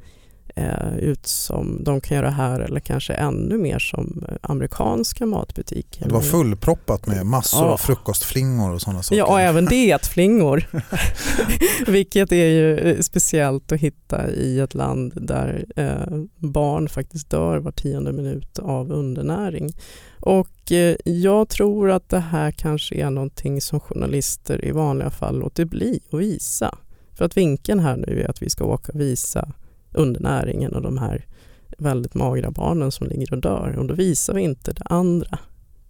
ut 1.00 1.28
som 1.28 1.84
de 1.84 2.02
kan 2.02 2.18
göra 2.18 2.30
här 2.30 2.60
eller 2.60 2.80
kanske 2.80 3.14
ännu 3.14 3.58
mer 3.58 3.80
som 3.80 4.26
amerikanska 4.42 5.26
matbutiker. 5.26 6.06
Det 6.06 6.14
var 6.14 6.22
fullproppat 6.22 7.08
med 7.08 7.26
massor 7.26 7.66
ja. 7.66 7.74
av 7.74 7.78
frukostflingor 7.78 8.72
och 8.72 8.82
sådana 8.82 9.04
saker. 9.04 9.18
Ja, 9.18 9.26
och 9.26 9.40
även 9.40 9.66
dietflingor. 9.66 10.64
Vilket 11.92 12.32
är 12.32 12.48
ju 12.48 12.78
eh, 12.78 13.00
speciellt 13.00 13.72
att 13.72 13.80
hitta 13.80 14.30
i 14.32 14.60
ett 14.60 14.74
land 14.74 15.14
där 15.16 15.66
eh, 15.76 16.24
barn 16.38 16.90
faktiskt 16.90 17.30
dör 17.30 17.58
var 17.58 17.72
tionde 17.72 18.12
minut 18.12 18.60
av 18.60 18.92
undernäring. 18.92 19.74
Och 20.20 20.72
eh, 20.72 20.96
jag 21.06 21.50
tror 21.50 21.92
att 21.92 22.10
det 22.10 22.20
här 22.20 22.52
kanske 22.52 22.96
är 22.96 23.10
någonting 23.10 23.62
som 23.62 23.80
journalister 23.80 24.66
i 24.66 24.72
vanliga 24.72 25.10
fall 25.10 25.40
låter 25.40 25.66
bli 25.66 26.00
att 26.12 26.20
visa. 26.20 26.78
För 27.14 27.26
att 27.26 27.38
vinkeln 27.38 27.80
här 27.80 27.98
nu 27.98 28.22
är 28.22 28.30
att 28.30 28.42
vi 28.42 28.50
ska 28.50 28.66
åka 28.66 28.92
och 28.92 29.00
visa 29.00 29.52
undernäringen 29.92 30.74
och 30.74 30.82
de 30.82 30.98
här 30.98 31.26
väldigt 31.78 32.14
magra 32.14 32.52
barnen 32.52 32.92
som 32.92 33.08
ligger 33.08 33.34
och 33.34 33.42
dör 33.42 33.76
och 33.78 33.88
då 33.88 33.94
visar 33.94 34.34
vi 34.34 34.42
inte 34.42 34.74
det 34.74 34.84
andra. 34.86 35.40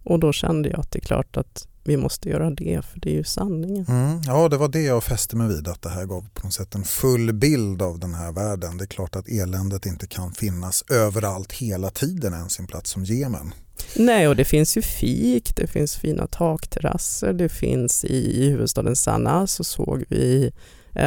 Och 0.04 0.18
då 0.18 0.32
kände 0.32 0.68
jag 0.68 0.80
att 0.80 0.90
det 0.90 0.98
är 0.98 1.06
klart 1.06 1.36
att 1.36 1.66
vi 1.84 1.96
måste 1.96 2.28
göra 2.28 2.50
det 2.50 2.84
för 2.84 3.00
det 3.00 3.10
är 3.10 3.14
ju 3.14 3.24
sanningen. 3.24 3.86
Mm, 3.88 4.20
ja, 4.26 4.48
det 4.48 4.56
var 4.56 4.68
det 4.68 4.82
jag 4.82 5.04
fäste 5.04 5.36
mig 5.36 5.48
vid 5.48 5.68
att 5.68 5.82
det 5.82 5.88
här 5.88 6.04
gav 6.04 6.28
på 6.34 6.46
något 6.46 6.54
sätt 6.54 6.74
en 6.74 6.84
full 6.84 7.32
bild 7.32 7.82
av 7.82 7.98
den 7.98 8.14
här 8.14 8.32
världen. 8.32 8.76
Det 8.76 8.84
är 8.84 8.86
klart 8.86 9.16
att 9.16 9.28
eländet 9.28 9.86
inte 9.86 10.06
kan 10.06 10.32
finnas 10.32 10.84
överallt 10.90 11.52
hela 11.52 11.90
tiden 11.90 12.34
ens 12.34 12.58
i 12.58 12.62
en 12.62 12.66
plats 12.66 12.90
som 12.90 13.04
Jemen. 13.04 13.54
Nej, 13.96 14.28
och 14.28 14.36
det 14.36 14.44
finns 14.44 14.76
ju 14.76 14.82
fik, 14.82 15.56
det 15.56 15.66
finns 15.66 15.96
fina 15.96 16.26
takterrasser, 16.26 17.32
det 17.32 17.48
finns 17.48 18.04
i 18.04 18.50
huvudstaden 18.50 18.96
Sanaa 18.96 19.46
så 19.46 19.64
såg 19.64 20.04
vi 20.08 20.52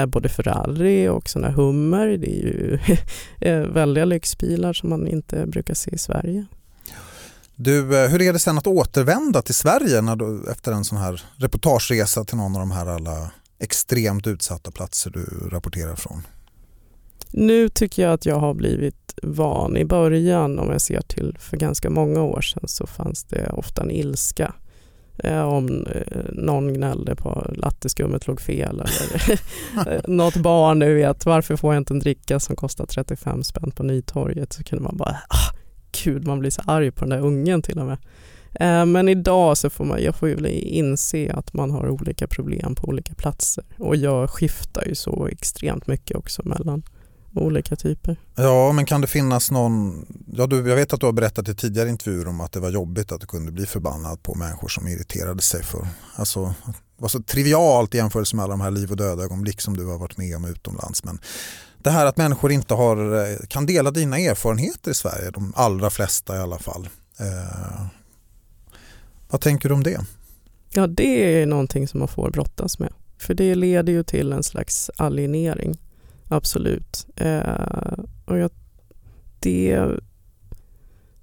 både 0.07 0.29
Ferrari 0.29 1.07
och 1.07 1.29
sådana 1.29 1.51
Hummer. 1.51 2.07
Det 2.07 2.27
är 2.27 2.43
ju 2.43 2.79
eh, 3.49 3.59
väldiga 3.59 4.05
lyxbilar 4.05 4.73
som 4.73 4.89
man 4.89 5.07
inte 5.07 5.45
brukar 5.45 5.73
se 5.73 5.91
i 5.95 5.97
Sverige. 5.97 6.45
Du, 7.55 8.03
eh, 8.03 8.09
hur 8.09 8.21
är 8.21 8.33
det 8.33 8.39
sen 8.39 8.57
att 8.57 8.67
återvända 8.67 9.41
till 9.41 9.55
Sverige 9.55 10.01
när 10.01 10.15
du, 10.15 10.51
efter 10.51 10.71
en 10.71 10.83
sån 10.83 10.97
här 10.97 11.23
reportageresa 11.35 12.23
till 12.23 12.37
någon 12.37 12.55
av 12.55 12.59
de 12.59 12.71
här 12.71 12.85
alla 12.85 13.31
extremt 13.59 14.27
utsatta 14.27 14.71
platser 14.71 15.11
du 15.11 15.49
rapporterar 15.49 15.95
från? 15.95 16.27
Nu 17.31 17.69
tycker 17.69 18.03
jag 18.03 18.13
att 18.13 18.25
jag 18.25 18.39
har 18.39 18.53
blivit 18.53 19.05
van. 19.23 19.77
I 19.77 19.85
början, 19.85 20.59
om 20.59 20.71
jag 20.71 20.81
ser 20.81 21.01
till 21.01 21.37
för 21.39 21.57
ganska 21.57 21.89
många 21.89 22.21
år 22.21 22.41
sedan, 22.41 22.67
så 22.67 22.87
fanns 22.87 23.23
det 23.23 23.49
ofta 23.49 23.83
en 23.83 23.91
ilska 23.91 24.43
eh, 24.43 24.64
om 25.23 25.87
eh, 25.95 26.23
någon 26.33 26.73
gnällde 26.73 27.15
på 27.15 27.29
att 27.29 27.57
latteskummet 27.57 28.27
låg 28.27 28.41
fel 28.41 28.81
eller 28.81 29.39
eh, 29.93 30.01
något 30.07 30.35
barn 30.35 30.79
nu 30.79 30.93
vet 30.93 31.25
varför 31.25 31.55
får 31.55 31.73
jag 31.73 31.81
inte 31.81 31.93
en 31.93 31.99
dricka 31.99 32.39
som 32.39 32.55
kostar 32.55 32.85
35 32.85 33.43
spänn 33.43 33.71
på 33.71 33.83
Nytorget 33.83 34.53
så 34.53 34.63
kunde 34.63 34.83
man 34.83 34.97
bara 34.97 35.17
ah, 35.29 35.55
gud 36.03 36.27
man 36.27 36.39
blir 36.39 36.49
så 36.49 36.61
arg 36.67 36.91
på 36.91 37.05
den 37.05 37.09
där 37.09 37.27
ungen 37.27 37.61
till 37.61 37.79
och 37.79 37.85
med. 37.85 37.97
Eh, 38.59 38.85
men 38.85 39.09
idag 39.09 39.57
så 39.57 39.69
får 39.69 39.85
man, 39.85 40.03
jag 40.03 40.15
får 40.15 40.29
ju 40.29 40.49
inse 40.49 41.33
att 41.33 41.53
man 41.53 41.71
har 41.71 41.89
olika 41.89 42.27
problem 42.27 42.75
på 42.75 42.87
olika 42.87 43.13
platser 43.13 43.63
och 43.79 43.95
jag 43.95 44.29
skiftar 44.29 44.85
ju 44.87 44.95
så 44.95 45.27
extremt 45.27 45.87
mycket 45.87 46.17
också 46.17 46.41
mellan 46.45 46.83
olika 47.41 47.75
typer. 47.75 48.17
Ja, 48.35 48.71
men 48.71 48.85
kan 48.85 49.01
det 49.01 49.07
finnas 49.07 49.51
någon, 49.51 50.05
ja, 50.33 50.47
du, 50.47 50.69
jag 50.69 50.75
vet 50.75 50.93
att 50.93 50.99
du 50.99 51.05
har 51.05 51.13
berättat 51.13 51.49
i 51.49 51.55
tidigare 51.55 51.89
intervjuer 51.89 52.27
om 52.27 52.41
att 52.41 52.51
det 52.51 52.59
var 52.59 52.69
jobbigt 52.69 53.11
att 53.11 53.21
du 53.21 53.27
kunde 53.27 53.51
bli 53.51 53.65
förbannad 53.65 54.23
på 54.23 54.35
människor 54.35 54.67
som 54.67 54.87
irriterade 54.87 55.41
sig 55.41 55.63
för, 55.63 55.87
alltså 56.15 56.53
det 56.97 57.01
var 57.01 57.09
så 57.09 57.23
trivialt 57.23 57.95
i 57.95 57.97
jämförelse 57.97 58.35
med 58.35 58.43
alla 58.43 58.53
de 58.53 58.61
här 58.61 58.71
liv 58.71 58.91
och 58.91 58.97
döda 58.97 59.23
ögonblick 59.23 59.61
som 59.61 59.77
du 59.77 59.85
har 59.85 59.97
varit 59.97 60.17
med 60.17 60.35
om 60.35 60.45
utomlands. 60.45 61.03
Men 61.03 61.19
det 61.77 61.89
här 61.89 62.05
att 62.05 62.17
människor 62.17 62.51
inte 62.51 62.73
har, 62.73 63.15
eh, 63.15 63.37
kan 63.47 63.65
dela 63.65 63.91
dina 63.91 64.19
erfarenheter 64.19 64.91
i 64.91 64.93
Sverige, 64.93 65.31
de 65.31 65.53
allra 65.55 65.89
flesta 65.89 66.35
i 66.35 66.39
alla 66.39 66.59
fall. 66.59 66.89
Eh, 67.19 67.85
vad 69.29 69.41
tänker 69.41 69.69
du 69.69 69.75
om 69.75 69.83
det? 69.83 70.05
Ja, 70.73 70.87
det 70.87 71.41
är 71.41 71.45
någonting 71.45 71.87
som 71.87 71.99
man 71.99 72.07
får 72.07 72.31
brottas 72.31 72.79
med. 72.79 72.93
För 73.17 73.33
det 73.33 73.55
leder 73.55 73.93
ju 73.93 74.03
till 74.03 74.33
en 74.33 74.43
slags 74.43 74.91
alienering. 74.97 75.77
Absolut. 76.27 77.07
Eh, 77.15 77.97
och 78.25 78.37
jag, 78.37 78.51
det, 79.39 79.87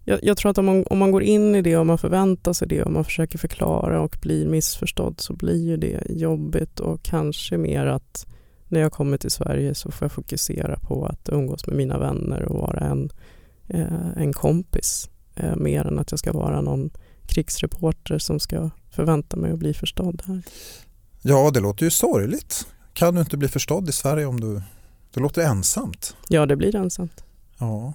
jag, 0.05 0.19
jag, 0.23 0.37
tror 0.37 0.51
att 0.51 0.59
om 0.59 0.65
man, 0.65 0.85
om 0.91 0.99
man 0.99 1.11
går 1.11 1.23
in 1.23 1.55
i 1.55 1.63
det 1.63 1.77
och 1.77 1.87
man 1.87 1.99
förväntar 1.99 2.53
sig 2.53 2.69
det 2.69 2.83
och 2.83 2.93
man 2.93 3.05
försöker 3.05 3.39
förklara 3.39 4.01
och 4.01 4.17
blir 4.21 4.47
missförstådd 4.47 5.21
så 5.21 5.33
blir 5.33 5.67
ju 5.67 5.77
det 5.77 6.03
jobbigt 6.09 6.81
och 6.81 7.03
kanske 7.03 7.59
mer 7.59 7.87
att 7.87 8.27
när 8.69 8.81
jag 8.81 8.93
kommer 8.93 9.17
till 9.17 9.31
Sverige 9.31 9.75
så 9.75 9.91
får 9.91 10.05
jag 10.05 10.13
fokusera 10.13 10.79
på 10.79 11.07
att 11.07 11.29
umgås 11.29 11.67
med 11.67 11.77
mina 11.77 11.99
vänner 11.99 12.43
och 12.43 12.61
vara 12.61 12.81
en, 12.81 13.11
eh, 13.69 14.17
en 14.17 14.33
kompis 14.33 15.11
eh, 15.35 15.57
mer 15.57 15.87
än 15.87 15.99
att 15.99 16.11
jag 16.11 16.19
ska 16.19 16.33
vara 16.33 16.61
någon 16.61 16.91
krigsreporter 17.27 18.19
som 18.19 18.41
ska 18.41 18.71
förvänta 18.91 19.37
mig 19.37 19.53
att 19.53 19.59
bli 19.59 19.75
förstådd 19.75 20.23
här. 20.27 20.43
Ja, 21.23 21.51
det 21.55 21.61
låter 21.61 21.85
ju 21.85 21.91
sorgligt. 21.91 22.67
Kan 22.93 23.15
du 23.15 23.21
inte 23.21 23.37
bli 23.37 23.49
förstådd 23.49 23.89
i 23.89 23.93
Sverige 23.93 24.27
om 24.27 24.41
du... 24.41 24.63
Det 25.14 25.21
låter 25.21 25.42
ensamt. 25.42 26.16
Ja, 26.28 26.47
det 26.47 26.57
blir 26.57 26.76
ensamt. 26.76 27.25
Ja. 27.59 27.92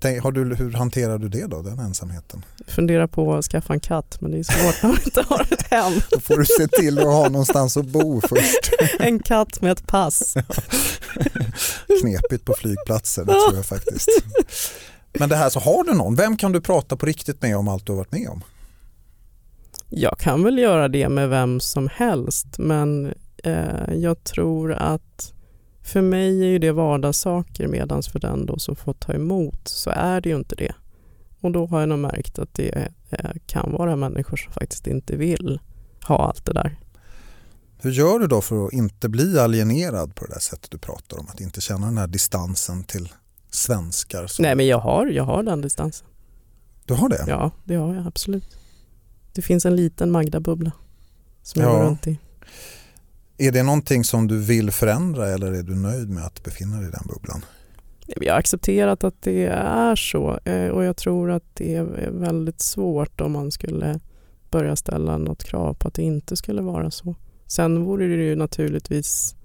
Tänk, 0.00 0.22
har 0.22 0.32
du, 0.32 0.54
hur 0.54 0.72
hanterar 0.72 1.18
du 1.18 1.28
det 1.28 1.46
då, 1.46 1.62
den 1.62 1.78
ensamheten? 1.78 2.44
Jag 2.66 2.74
funderar 2.74 3.06
på 3.06 3.34
att 3.34 3.44
skaffa 3.44 3.72
en 3.72 3.80
katt 3.80 4.20
men 4.20 4.30
det 4.30 4.38
är 4.38 4.42
svårt 4.42 4.82
när 4.82 4.88
man 4.90 4.98
inte 5.04 5.22
har 5.28 5.40
ett 5.52 5.70
hem. 5.70 5.92
Då 6.10 6.20
får 6.20 6.36
du 6.36 6.44
se 6.44 6.68
till 6.68 6.98
att 6.98 7.04
ha 7.04 7.28
någonstans 7.28 7.76
att 7.76 7.86
bo 7.86 8.20
först. 8.20 8.72
En 8.98 9.18
katt 9.18 9.60
med 9.60 9.72
ett 9.72 9.86
pass. 9.86 10.34
Knepigt 12.00 12.44
på 12.44 12.54
flygplatser, 12.58 13.24
det 13.24 13.32
tror 13.32 13.54
jag 13.54 13.66
faktiskt. 13.66 14.08
Men 15.12 15.28
det 15.28 15.36
här, 15.36 15.50
så 15.50 15.60
har 15.60 15.84
du 15.84 15.94
någon? 15.94 16.16
Vem 16.16 16.36
kan 16.36 16.52
du 16.52 16.60
prata 16.60 16.96
på 16.96 17.06
riktigt 17.06 17.42
med 17.42 17.56
om 17.56 17.68
allt 17.68 17.86
du 17.86 17.92
har 17.92 17.96
varit 17.96 18.12
med 18.12 18.28
om? 18.28 18.42
Jag 19.88 20.18
kan 20.18 20.44
väl 20.44 20.58
göra 20.58 20.88
det 20.88 21.08
med 21.08 21.28
vem 21.28 21.60
som 21.60 21.88
helst 21.88 22.46
men 22.58 23.14
eh, 23.44 23.94
jag 23.94 24.24
tror 24.24 24.72
att 24.72 25.32
för 25.82 26.00
mig 26.00 26.42
är 26.42 26.46
ju 26.46 26.58
det 26.58 26.72
vardagssaker 26.72 27.68
medan 27.68 28.02
för 28.02 28.18
den 28.18 28.46
då 28.46 28.58
som 28.58 28.76
får 28.76 28.92
ta 28.92 29.12
emot 29.12 29.68
så 29.68 29.90
är 29.90 30.20
det 30.20 30.28
ju 30.28 30.36
inte 30.36 30.54
det. 30.54 30.74
Och 31.40 31.52
då 31.52 31.66
har 31.66 31.80
jag 31.80 31.88
nog 31.88 31.98
märkt 31.98 32.38
att 32.38 32.54
det 32.54 32.88
eh, 33.10 33.30
kan 33.46 33.72
vara 33.72 33.96
människor 33.96 34.36
som 34.36 34.52
faktiskt 34.52 34.86
inte 34.86 35.16
vill 35.16 35.60
ha 36.02 36.28
allt 36.28 36.44
det 36.46 36.52
där. 36.52 36.78
Hur 37.80 37.90
gör 37.90 38.18
du 38.18 38.26
då 38.26 38.40
för 38.40 38.66
att 38.66 38.72
inte 38.72 39.08
bli 39.08 39.38
alienerad 39.38 40.14
på 40.14 40.24
det 40.24 40.32
där 40.32 40.40
sättet 40.40 40.70
du 40.70 40.78
pratar 40.78 41.18
om? 41.18 41.26
Att 41.28 41.40
inte 41.40 41.60
känna 41.60 41.86
den 41.86 41.98
här 41.98 42.06
distansen 42.06 42.84
till 42.84 43.08
svenskar? 43.50 44.26
Som... 44.26 44.42
Nej 44.42 44.54
men 44.54 44.66
jag 44.66 44.78
har, 44.78 45.06
jag 45.06 45.24
har 45.24 45.42
den 45.42 45.60
distansen. 45.60 46.06
Du 46.84 46.94
har 46.94 47.08
det? 47.08 47.24
Ja, 47.26 47.50
det 47.64 47.74
har 47.74 47.94
jag 47.94 48.06
absolut. 48.06 48.58
Det 49.32 49.42
finns 49.42 49.66
en 49.66 49.76
liten 49.76 50.10
Magda-bubbla 50.10 50.72
som 51.42 51.62
jag 51.62 51.70
ja. 51.70 51.78
går 51.78 51.84
runt 51.84 52.06
i. 52.06 52.18
Är 53.42 53.52
det 53.52 53.62
någonting 53.62 54.04
som 54.04 54.28
du 54.28 54.38
vill 54.38 54.70
förändra 54.70 55.28
eller 55.28 55.52
är 55.52 55.62
du 55.62 55.74
nöjd 55.74 56.10
med 56.10 56.24
att 56.24 56.42
befinna 56.42 56.76
dig 56.76 56.88
i 56.88 56.90
den 56.90 57.06
bubblan? 57.08 57.44
Jag 58.06 58.32
har 58.32 58.38
accepterat 58.38 59.04
att 59.04 59.22
det 59.22 59.46
är 59.56 59.96
så 59.96 60.38
eh, 60.44 60.68
och 60.68 60.84
jag 60.84 60.96
tror 60.96 61.30
att 61.30 61.44
det 61.54 61.74
är 61.74 62.10
väldigt 62.10 62.60
svårt 62.60 63.20
om 63.20 63.32
man 63.32 63.50
skulle 63.50 64.00
börja 64.50 64.76
ställa 64.76 65.18
något 65.18 65.44
krav 65.44 65.74
på 65.74 65.88
att 65.88 65.94
det 65.94 66.02
inte 66.02 66.36
skulle 66.36 66.62
vara 66.62 66.90
så. 66.90 67.14
Sen 67.46 67.84
vore 67.84 68.06
det 68.06 68.24
ju 68.24 68.36
naturligtvis 68.36 69.36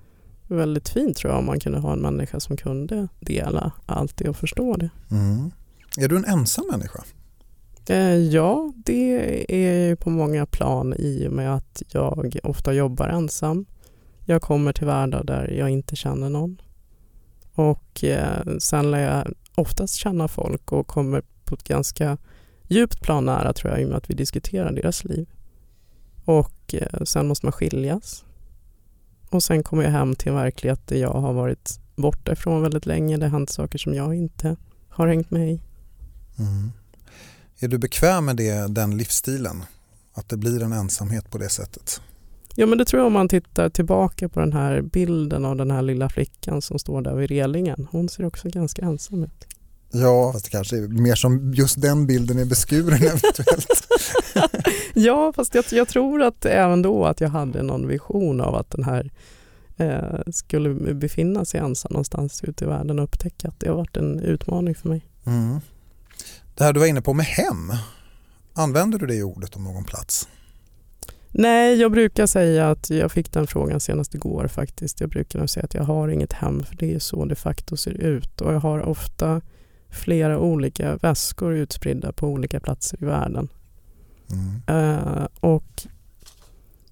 väldigt 0.48 0.89
fint 0.89 1.18
tror 1.18 1.32
jag 1.34 1.39
om 1.39 1.46
man 1.46 1.60
kunde 1.60 1.80
ha 1.80 1.94
en 1.94 2.00
människa 2.00 2.39
som 2.39 2.58
kunde 2.58 3.08
dela 3.20 3.72
allt 3.86 4.18
det 4.18 4.30
och 4.30 4.38
förstå 4.38 4.75
det. 4.75 4.89
Mm. 5.12 5.51
Är 5.98 6.08
du 6.08 6.18
en 6.18 6.25
ensam 6.25 6.66
människa? 6.72 7.04
Eh, 7.89 8.16
ja, 8.16 8.74
det 8.75 9.46
är 9.50 9.96
på 9.96 10.10
många 10.10 10.46
plan 10.46 10.94
i 10.98 11.27
och 11.27 11.34
med 11.34 11.56
att 11.56 11.84
jag 11.92 12.39
ofta 12.44 12.74
jobbar 12.74 13.08
ensam. 13.08 13.66
Jag 14.29 14.41
kommer 14.41 14.74
till 14.74 14.86
världar 14.86 15.24
där 15.24 15.48
jag 15.48 15.69
inte 15.69 15.96
känner 15.96 16.29
någon. 16.29 16.62
Och 17.53 18.03
eh, 18.03 18.58
sen 18.60 18.91
lär 18.91 18.99
jag 18.99 19.34
oftast 19.56 19.95
känna 19.95 20.28
folk 20.28 20.71
och 20.71 20.88
kommer 20.88 21.23
på 21.45 21.56
ett 21.56 21.63
ganska 21.63 22.17
djupt 22.67 23.02
plan 23.02 23.25
nära 23.25 23.54
tror 23.54 23.71
jag 23.71 23.82
i 23.82 23.86
och 23.86 23.89
med 23.89 23.97
att 23.97 24.10
vi 24.10 24.13
diskuterar 24.13 24.71
deras 24.71 25.04
liv. 25.04 25.28
Och 26.25 26.73
eh, 26.73 27.04
sen 27.04 27.28
måste 27.28 27.45
man 27.45 27.54
skiljas. 27.54 28.25
Och 29.30 29.43
sen 29.43 29.63
kommer 29.63 29.84
jag 29.84 29.91
hem 29.91 30.15
till 30.15 30.30
en 30.30 30.36
verklighet 30.36 30.88
där 30.88 30.97
jag 30.97 31.13
har 31.13 31.34
varit 31.34 31.80
borta 31.95 32.32
ifrån 32.32 32.62
väldigt 32.62 32.86
länge. 32.86 33.17
Det 33.17 33.25
har 33.25 33.32
hänt 33.32 33.49
saker 33.49 33.78
som 33.78 33.93
jag 33.93 34.15
inte 34.15 34.56
har 34.89 35.08
hängt 35.08 35.32
med 35.32 35.52
i. 35.52 35.62
Mm. 36.39 36.71
Är 37.60 37.67
du 37.67 37.78
bekväm 37.78 38.25
med 38.25 38.36
det, 38.36 38.67
den 38.67 38.97
livsstilen? 38.97 39.63
Att 40.13 40.30
det 40.30 40.38
blir 40.38 40.63
en 40.63 40.73
ensamhet 40.73 41.32
på 41.32 41.38
det 41.38 41.49
sättet? 41.49 42.02
Ja 42.60 42.65
men 42.65 42.78
det 42.78 42.86
tror 42.86 43.00
jag 43.00 43.08
om 43.08 43.13
man 43.13 43.30
tittar 43.30 43.70
tillbaka 43.70 44.30
på 44.30 44.39
den 44.39 44.54
här 44.54 44.82
bilden 44.82 45.46
av 45.46 45.56
den 45.56 45.72
här 45.72 45.82
lilla 45.82 46.10
flickan 46.10 46.62
som 46.62 46.80
står 46.80 47.02
där 47.02 47.15
vid 47.15 47.30
relingen. 47.30 47.88
Hon 47.91 48.10
ser 48.10 48.26
också 48.26 48.50
ganska 48.50 48.82
ensam 48.82 49.24
ut. 49.24 49.48
Ja, 49.91 50.34
fast 50.34 50.46
det 50.46 50.52
kanske 50.52 50.78
är 50.78 50.88
mer 50.88 51.15
som 51.15 51.54
just 51.54 51.82
den 51.82 52.08
bilden 52.08 52.39
är 52.39 52.46
beskuren 52.46 52.93
eventuellt. 53.04 53.88
ja, 54.93 55.34
fast 55.36 55.56
jag, 55.56 55.65
jag, 55.72 55.88
tror 55.88 56.24
att 56.24 56.46
även 56.46 56.82
då 56.82 57.06
att 57.06 57.22
jag 57.22 57.30
hade 57.30 57.63
någon 57.63 57.88
vision 57.88 58.41
av 58.41 58.56
att 58.56 58.72
den 58.72 58.84
här 58.84 59.12
eh, 59.78 60.32
skulle 60.32 60.93
befinna 60.93 61.46
sig 61.46 61.60
ensam 61.60 61.89
någonstans 61.91 62.43
ute 62.43 62.65
i 62.65 62.67
världen 62.67 63.00
och 63.00 63.06
upptäcka 63.06 63.48
att 63.48 63.60
det 63.60 63.70
har 63.70 63.76
varit 63.76 63.98
en 63.98 64.20
utmaning 64.20 64.76
för 64.76 64.89
mig. 64.89 65.06
Mm. 65.26 65.60
Det 66.56 66.63
här 66.63 66.74
du 66.74 66.80
var 66.80 66.88
inne 66.88 67.02
på 67.02 67.13
med 67.13 67.26
hem, 67.26 67.74
använder 68.54 69.00
du 69.00 69.06
det 69.06 69.24
ordet 69.24 69.56
om 69.56 69.63
någon 69.63 69.84
plats? 69.84 70.28
Nej, 71.38 71.76
jag 71.76 71.91
brukar 71.91 72.28
säga 72.28 72.71
att 72.71 72.89
jag 72.89 73.12
fick 73.12 73.32
den 73.32 73.47
frågan 73.47 73.80
senast 73.80 74.15
igår 74.15 74.47
faktiskt. 74.47 75.02
Jag 75.02 75.10
brukar 75.10 75.39
nog 75.39 75.50
säga 75.50 75.63
att 75.63 75.73
jag 75.73 75.84
har 75.84 76.08
inget 76.08 76.34
hem 76.34 76.63
för 76.63 76.76
det 76.76 76.93
är 76.93 77.00
så 77.00 77.26
de 77.26 77.36
facto 77.36 77.78
ser 77.78 77.91
ut 77.91 78.41
och 78.41 78.54
jag 78.54 78.60
har 78.60 78.80
ofta 78.80 79.41
flera 79.89 80.39
olika 80.39 80.95
väskor 80.95 81.54
utspridda 81.54 82.12
på 82.12 82.28
olika 82.28 82.60
platser 82.60 82.97
i 83.02 83.06
världen. 83.06 83.47
Mm. 84.32 84.84
Uh, 84.84 85.28
och 85.39 85.88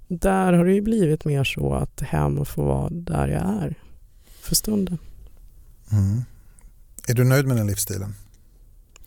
där 0.08 0.53
har 0.53 0.65
det 0.65 0.73
ju 0.73 0.81
blivit 0.81 1.25
mer 1.25 1.43
så 1.43 1.73
att 1.73 2.01
hem 2.01 2.45
får 2.45 2.63
vara 2.63 2.89
där 2.89 3.27
jag 3.27 3.41
är 3.41 3.75
för 4.41 4.55
stunden. 4.55 4.97
Mm. 5.91 6.21
Är 7.08 7.13
du 7.13 7.23
nöjd 7.23 7.47
med 7.47 7.58
den 7.58 7.67
livsstilen? 7.67 8.15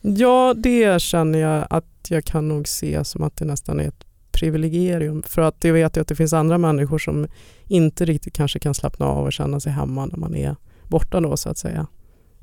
Ja, 0.01 0.53
det 0.57 1.01
känner 1.01 1.39
jag 1.39 1.67
att 1.69 1.85
jag 2.07 2.25
kan 2.25 2.47
nog 2.47 2.67
se 2.67 3.03
som 3.03 3.23
att 3.23 3.35
det 3.35 3.45
nästan 3.45 3.79
är 3.79 3.87
ett 3.87 4.05
privilegium. 4.39 5.23
För 5.23 5.41
att 5.41 5.63
jag 5.63 5.73
vet 5.73 5.97
att 5.97 6.07
det 6.07 6.15
finns 6.15 6.33
andra 6.33 6.57
människor 6.57 6.99
som 6.99 7.27
inte 7.67 8.05
riktigt 8.05 8.33
kanske 8.33 8.59
kan 8.59 8.73
slappna 8.73 9.05
av 9.05 9.25
och 9.25 9.33
känna 9.33 9.59
sig 9.59 9.71
hemma 9.71 10.05
när 10.05 10.17
man 10.17 10.35
är 10.35 10.55
borta 10.87 11.19
då 11.19 11.37
så 11.37 11.49
att 11.49 11.57
säga. 11.57 11.87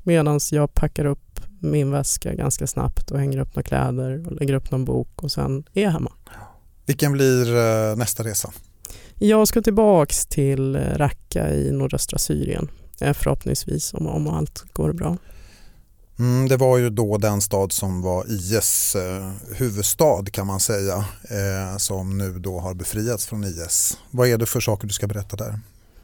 Medan 0.03 0.39
jag 0.51 0.73
packar 0.73 1.05
upp 1.05 1.39
min 1.59 1.91
väska 1.91 2.33
ganska 2.33 2.67
snabbt 2.67 3.11
och 3.11 3.19
hänger 3.19 3.39
upp 3.39 3.55
några 3.55 3.63
kläder 3.63 4.27
och 4.27 4.31
lägger 4.31 4.53
upp 4.53 4.71
någon 4.71 4.85
bok 4.85 5.23
och 5.23 5.31
sen 5.31 5.63
är 5.73 5.83
jag 5.83 5.91
hemma. 5.91 6.11
Vilken 6.85 7.11
blir 7.11 7.55
eh, 7.55 7.95
nästa 7.95 8.23
resa? 8.23 8.51
Jag 9.15 9.47
ska 9.47 9.61
tillbaks 9.61 10.25
till 10.25 10.75
Raqqa 10.75 11.49
i 11.49 11.71
nordöstra 11.71 12.19
Syrien 12.19 12.69
eh, 13.01 13.13
förhoppningsvis 13.13 13.93
om, 13.93 14.07
om 14.07 14.27
allt 14.27 14.65
går 14.73 14.93
bra. 14.93 15.17
Mm, 16.19 16.47
det 16.47 16.57
var 16.57 16.77
ju 16.77 16.89
då 16.89 17.17
den 17.17 17.41
stad 17.41 17.71
som 17.71 18.01
var 18.01 18.25
IS 18.31 18.95
eh, 18.95 19.31
huvudstad 19.57 20.25
kan 20.31 20.47
man 20.47 20.59
säga 20.59 20.95
eh, 21.23 21.77
som 21.77 22.17
nu 22.17 22.39
då 22.39 22.59
har 22.59 22.73
befriats 22.73 23.25
från 23.25 23.43
IS. 23.43 23.97
Vad 24.11 24.27
är 24.27 24.37
det 24.37 24.45
för 24.45 24.59
saker 24.59 24.87
du 24.87 24.93
ska 24.93 25.07
berätta 25.07 25.35
där? 25.35 25.59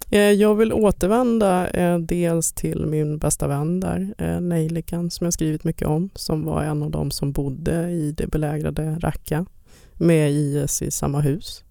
Eh, 0.09 0.19
jag 0.31 0.55
vill 0.55 0.73
återvända 0.73 1.69
eh, 1.69 1.99
dels 1.99 2.53
till 2.53 2.85
min 2.85 3.17
bästa 3.17 3.47
vän 3.47 3.79
där, 3.79 4.15
eh, 4.17 4.41
Nejlikan, 4.41 5.11
som 5.11 5.25
jag 5.25 5.33
skrivit 5.33 5.63
mycket 5.63 5.87
om, 5.87 6.09
som 6.15 6.45
var 6.45 6.63
en 6.63 6.83
av 6.83 6.91
dem 6.91 7.11
som 7.11 7.31
bodde 7.31 7.89
i 7.91 8.11
det 8.11 8.27
belägrade 8.27 8.99
Raqqa 8.99 9.45
med 9.93 10.31
IS 10.31 10.81
i 10.81 10.91
samma 10.91 11.19
hus. 11.19 11.63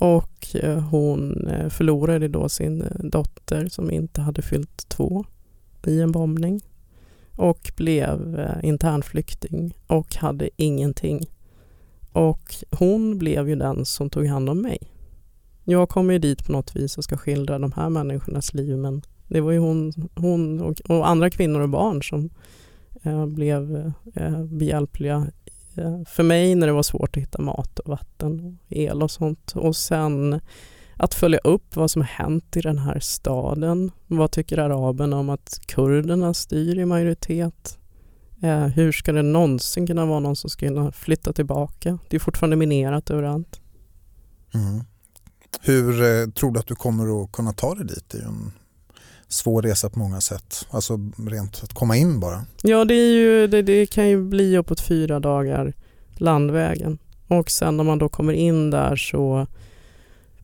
Och 0.00 0.56
eh, 0.56 0.78
hon 0.78 1.46
eh, 1.48 1.68
förlorade 1.68 2.28
då 2.28 2.48
sin 2.48 2.82
eh, 2.82 2.88
dotter 2.98 3.68
som 3.68 3.90
inte 3.90 4.20
hade 4.20 4.42
fyllt 4.42 4.88
två 4.88 5.24
i 5.86 6.00
en 6.00 6.12
bombning 6.12 6.60
och 7.40 7.72
blev 7.76 8.38
eh, 8.38 8.68
internflykting 8.68 9.74
och 9.86 10.16
hade 10.16 10.50
ingenting. 10.56 11.20
Och 12.12 12.54
hon 12.70 13.18
blev 13.18 13.48
ju 13.48 13.56
den 13.56 13.84
som 13.84 14.10
tog 14.10 14.26
hand 14.26 14.48
om 14.48 14.62
mig. 14.62 14.78
Jag 15.64 15.88
kommer 15.88 16.12
ju 16.12 16.18
dit 16.18 16.46
på 16.46 16.52
något 16.52 16.76
vis 16.76 16.98
och 16.98 17.04
ska 17.04 17.16
skildra 17.16 17.58
de 17.58 17.72
här 17.72 17.88
människornas 17.88 18.54
liv 18.54 18.76
men 18.76 19.02
det 19.28 19.40
var 19.40 19.52
ju 19.52 19.58
hon, 19.58 19.92
hon 20.14 20.60
och, 20.60 20.80
och 20.80 21.08
andra 21.08 21.30
kvinnor 21.30 21.60
och 21.60 21.68
barn 21.68 22.02
som 22.02 22.30
eh, 23.02 23.26
blev 23.26 23.92
eh, 24.14 24.44
behjälpliga 24.44 25.26
eh, 25.76 26.02
för 26.06 26.22
mig 26.22 26.54
när 26.54 26.66
det 26.66 26.72
var 26.72 26.82
svårt 26.82 27.16
att 27.16 27.22
hitta 27.22 27.42
mat 27.42 27.78
och 27.78 27.88
vatten 27.88 28.58
och 28.66 28.76
el 28.76 29.02
och 29.02 29.10
sånt. 29.10 29.52
Och 29.56 29.76
sen 29.76 30.40
att 31.00 31.14
följa 31.14 31.38
upp 31.38 31.76
vad 31.76 31.90
som 31.90 32.02
hänt 32.02 32.56
i 32.56 32.60
den 32.60 32.78
här 32.78 33.00
staden. 33.00 33.90
Vad 34.06 34.30
tycker 34.30 34.58
araberna 34.58 35.16
om 35.16 35.30
att 35.30 35.60
kurderna 35.66 36.34
styr 36.34 36.78
i 36.78 36.84
majoritet? 36.84 37.78
Eh, 38.42 38.66
hur 38.66 38.92
ska 38.92 39.12
det 39.12 39.22
någonsin 39.22 39.86
kunna 39.86 40.06
vara 40.06 40.20
någon 40.20 40.36
som 40.36 40.50
ska 40.50 40.68
kunna 40.68 40.92
flytta 40.92 41.32
tillbaka? 41.32 41.98
Det 42.08 42.16
är 42.16 42.20
fortfarande 42.20 42.56
minerat 42.56 43.10
överallt. 43.10 43.60
Mm. 44.54 44.84
Hur 45.60 46.02
eh, 46.02 46.30
tror 46.30 46.52
du 46.52 46.60
att 46.60 46.66
du 46.66 46.74
kommer 46.74 47.22
att 47.22 47.32
kunna 47.32 47.52
ta 47.52 47.74
dig 47.74 47.86
dit? 47.86 48.04
Det 48.08 48.18
är 48.18 48.22
en 48.22 48.52
svår 49.28 49.62
resa 49.62 49.90
på 49.90 49.98
många 49.98 50.20
sätt. 50.20 50.66
Alltså 50.70 50.98
rent 51.30 51.60
att 51.64 51.72
komma 51.72 51.96
in 51.96 52.20
bara. 52.20 52.44
Ja, 52.62 52.84
det, 52.84 52.94
är 52.94 53.12
ju, 53.12 53.46
det, 53.46 53.62
det 53.62 53.86
kan 53.86 54.08
ju 54.08 54.24
bli 54.24 54.56
uppåt 54.56 54.80
fyra 54.80 55.20
dagar 55.20 55.72
landvägen. 56.14 56.98
Och 57.28 57.50
sen 57.50 57.76
när 57.76 57.84
man 57.84 57.98
då 57.98 58.08
kommer 58.08 58.32
in 58.32 58.70
där 58.70 58.96
så 58.96 59.46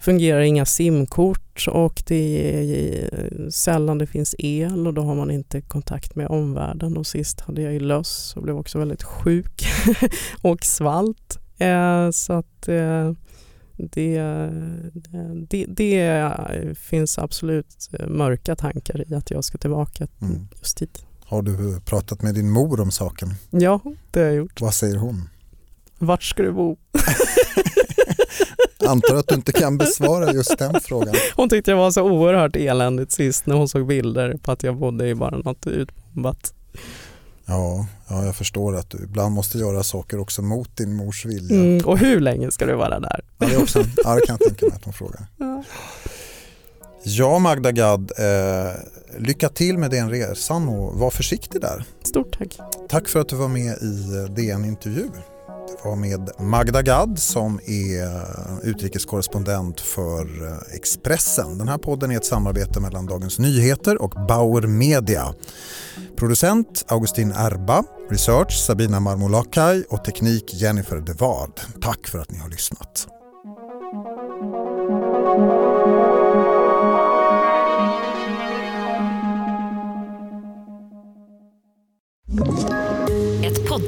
fungerar 0.06 0.40
inga 0.40 0.64
simkort 0.64 1.66
och 1.68 2.02
det 2.06 2.58
är 2.62 3.50
sällan 3.50 3.98
det 3.98 4.06
finns 4.06 4.34
el 4.38 4.86
och 4.86 4.94
då 4.94 5.02
har 5.02 5.14
man 5.14 5.30
inte 5.30 5.60
kontakt 5.60 6.14
med 6.14 6.26
omvärlden. 6.26 6.96
Och 6.96 7.06
sist 7.06 7.40
hade 7.40 7.62
jag 7.62 7.72
ju 7.72 7.80
löss 7.80 8.36
och 8.36 8.42
blev 8.42 8.56
också 8.56 8.78
väldigt 8.78 9.02
sjuk 9.02 9.66
och 10.42 10.64
svalt. 10.64 11.38
Eh, 11.58 12.10
så 12.10 12.32
att 12.32 12.68
eh, 12.68 13.12
det, 13.76 14.20
det, 15.48 15.66
det, 15.68 16.32
finns 16.78 17.18
absolut 17.18 17.90
mörka 18.08 18.56
tankar 18.56 19.10
i 19.10 19.14
att 19.14 19.30
jag 19.30 19.44
ska 19.44 19.58
tillbaka 19.58 20.06
mm. 20.22 20.48
just 20.58 20.82
hit. 20.82 21.06
Har 21.24 21.42
du 21.42 21.80
pratat 21.80 22.22
med 22.22 22.34
din 22.34 22.50
mor 22.50 22.80
om 22.80 22.90
saken? 22.90 23.34
Ja, 23.50 23.80
det 24.10 24.20
har 24.20 24.26
jag 24.26 24.36
gjort. 24.36 24.60
Vad 24.60 24.74
säger 24.74 24.96
hon? 24.96 25.28
Vart 25.98 26.22
ska 26.22 26.42
du 26.42 26.52
bo? 26.52 26.76
Antar 28.84 29.14
att 29.14 29.28
du 29.28 29.34
inte 29.34 29.52
kan 29.52 29.78
besvara 29.78 30.32
just 30.32 30.58
den 30.58 30.80
frågan. 30.80 31.14
Hon 31.36 31.48
tyckte 31.48 31.70
jag 31.70 31.78
var 31.78 31.90
så 31.90 32.02
oerhört 32.02 32.56
eländigt 32.56 33.12
sist 33.12 33.46
när 33.46 33.54
hon 33.56 33.68
såg 33.68 33.86
bilder 33.86 34.38
på 34.42 34.52
att 34.52 34.62
jag 34.62 34.76
bodde 34.76 35.08
i 35.08 35.14
bara 35.14 35.38
något 35.38 35.66
utbombat. 35.66 36.52
Ja, 37.46 37.86
ja, 38.08 38.24
jag 38.24 38.36
förstår 38.36 38.76
att 38.76 38.90
du 38.90 38.98
ibland 39.04 39.34
måste 39.34 39.58
göra 39.58 39.82
saker 39.82 40.20
också 40.20 40.42
mot 40.42 40.76
din 40.76 40.96
mors 40.96 41.24
vilja. 41.24 41.56
Mm, 41.56 41.86
och 41.86 41.98
hur 41.98 42.20
länge 42.20 42.50
ska 42.50 42.66
du 42.66 42.74
vara 42.74 43.00
där? 43.00 43.24
Ja, 43.38 43.46
det, 43.46 43.56
också, 43.56 43.78
ja, 44.04 44.14
det 44.14 44.26
kan 44.26 44.36
jag 44.40 44.48
tänka 44.48 44.66
mig 44.66 44.74
att 44.76 44.84
hon 44.84 44.92
frågar. 44.92 45.26
Ja. 45.38 45.62
Ja 47.08 47.38
Magda 47.38 47.72
Gad, 47.72 48.12
eh, 48.18 48.72
lycka 49.18 49.48
till 49.48 49.78
med 49.78 49.90
den 49.90 50.10
resan 50.10 50.68
och 50.68 50.94
var 50.98 51.10
försiktig 51.10 51.60
där. 51.60 51.84
Stort 52.02 52.38
tack. 52.38 52.58
Tack 52.88 53.08
för 53.08 53.20
att 53.20 53.28
du 53.28 53.36
var 53.36 53.48
med 53.48 53.78
i 53.82 54.16
eh, 54.16 54.34
DN 54.34 54.64
Intervju. 54.64 55.08
Var 55.84 55.96
med 55.96 56.30
Magda 56.38 56.82
Gad 56.82 57.18
som 57.18 57.60
är 57.66 58.04
eh, 58.04 58.58
utrikeskorrespondent 58.62 59.80
för 59.80 60.46
eh, 60.46 60.74
Expressen. 60.74 61.58
Den 61.58 61.68
här 61.68 61.78
podden 61.78 62.10
är 62.10 62.16
ett 62.16 62.24
samarbete 62.24 62.80
mellan 62.80 63.06
Dagens 63.06 63.38
Nyheter 63.38 64.02
och 64.02 64.10
Bauer 64.28 64.62
Media. 64.66 65.34
Producent 66.16 66.84
Augustin 66.88 67.32
Erba, 67.32 67.84
research 68.10 68.52
Sabina 68.66 69.00
Marmolakai 69.00 69.84
och 69.88 70.04
teknik 70.04 70.54
Jennifer 70.54 70.96
Devard. 70.96 71.60
Tack 71.82 72.06
för 72.06 72.18
att 72.18 72.30
ni 72.30 72.38
har 72.38 72.48
lyssnat. 72.48 73.15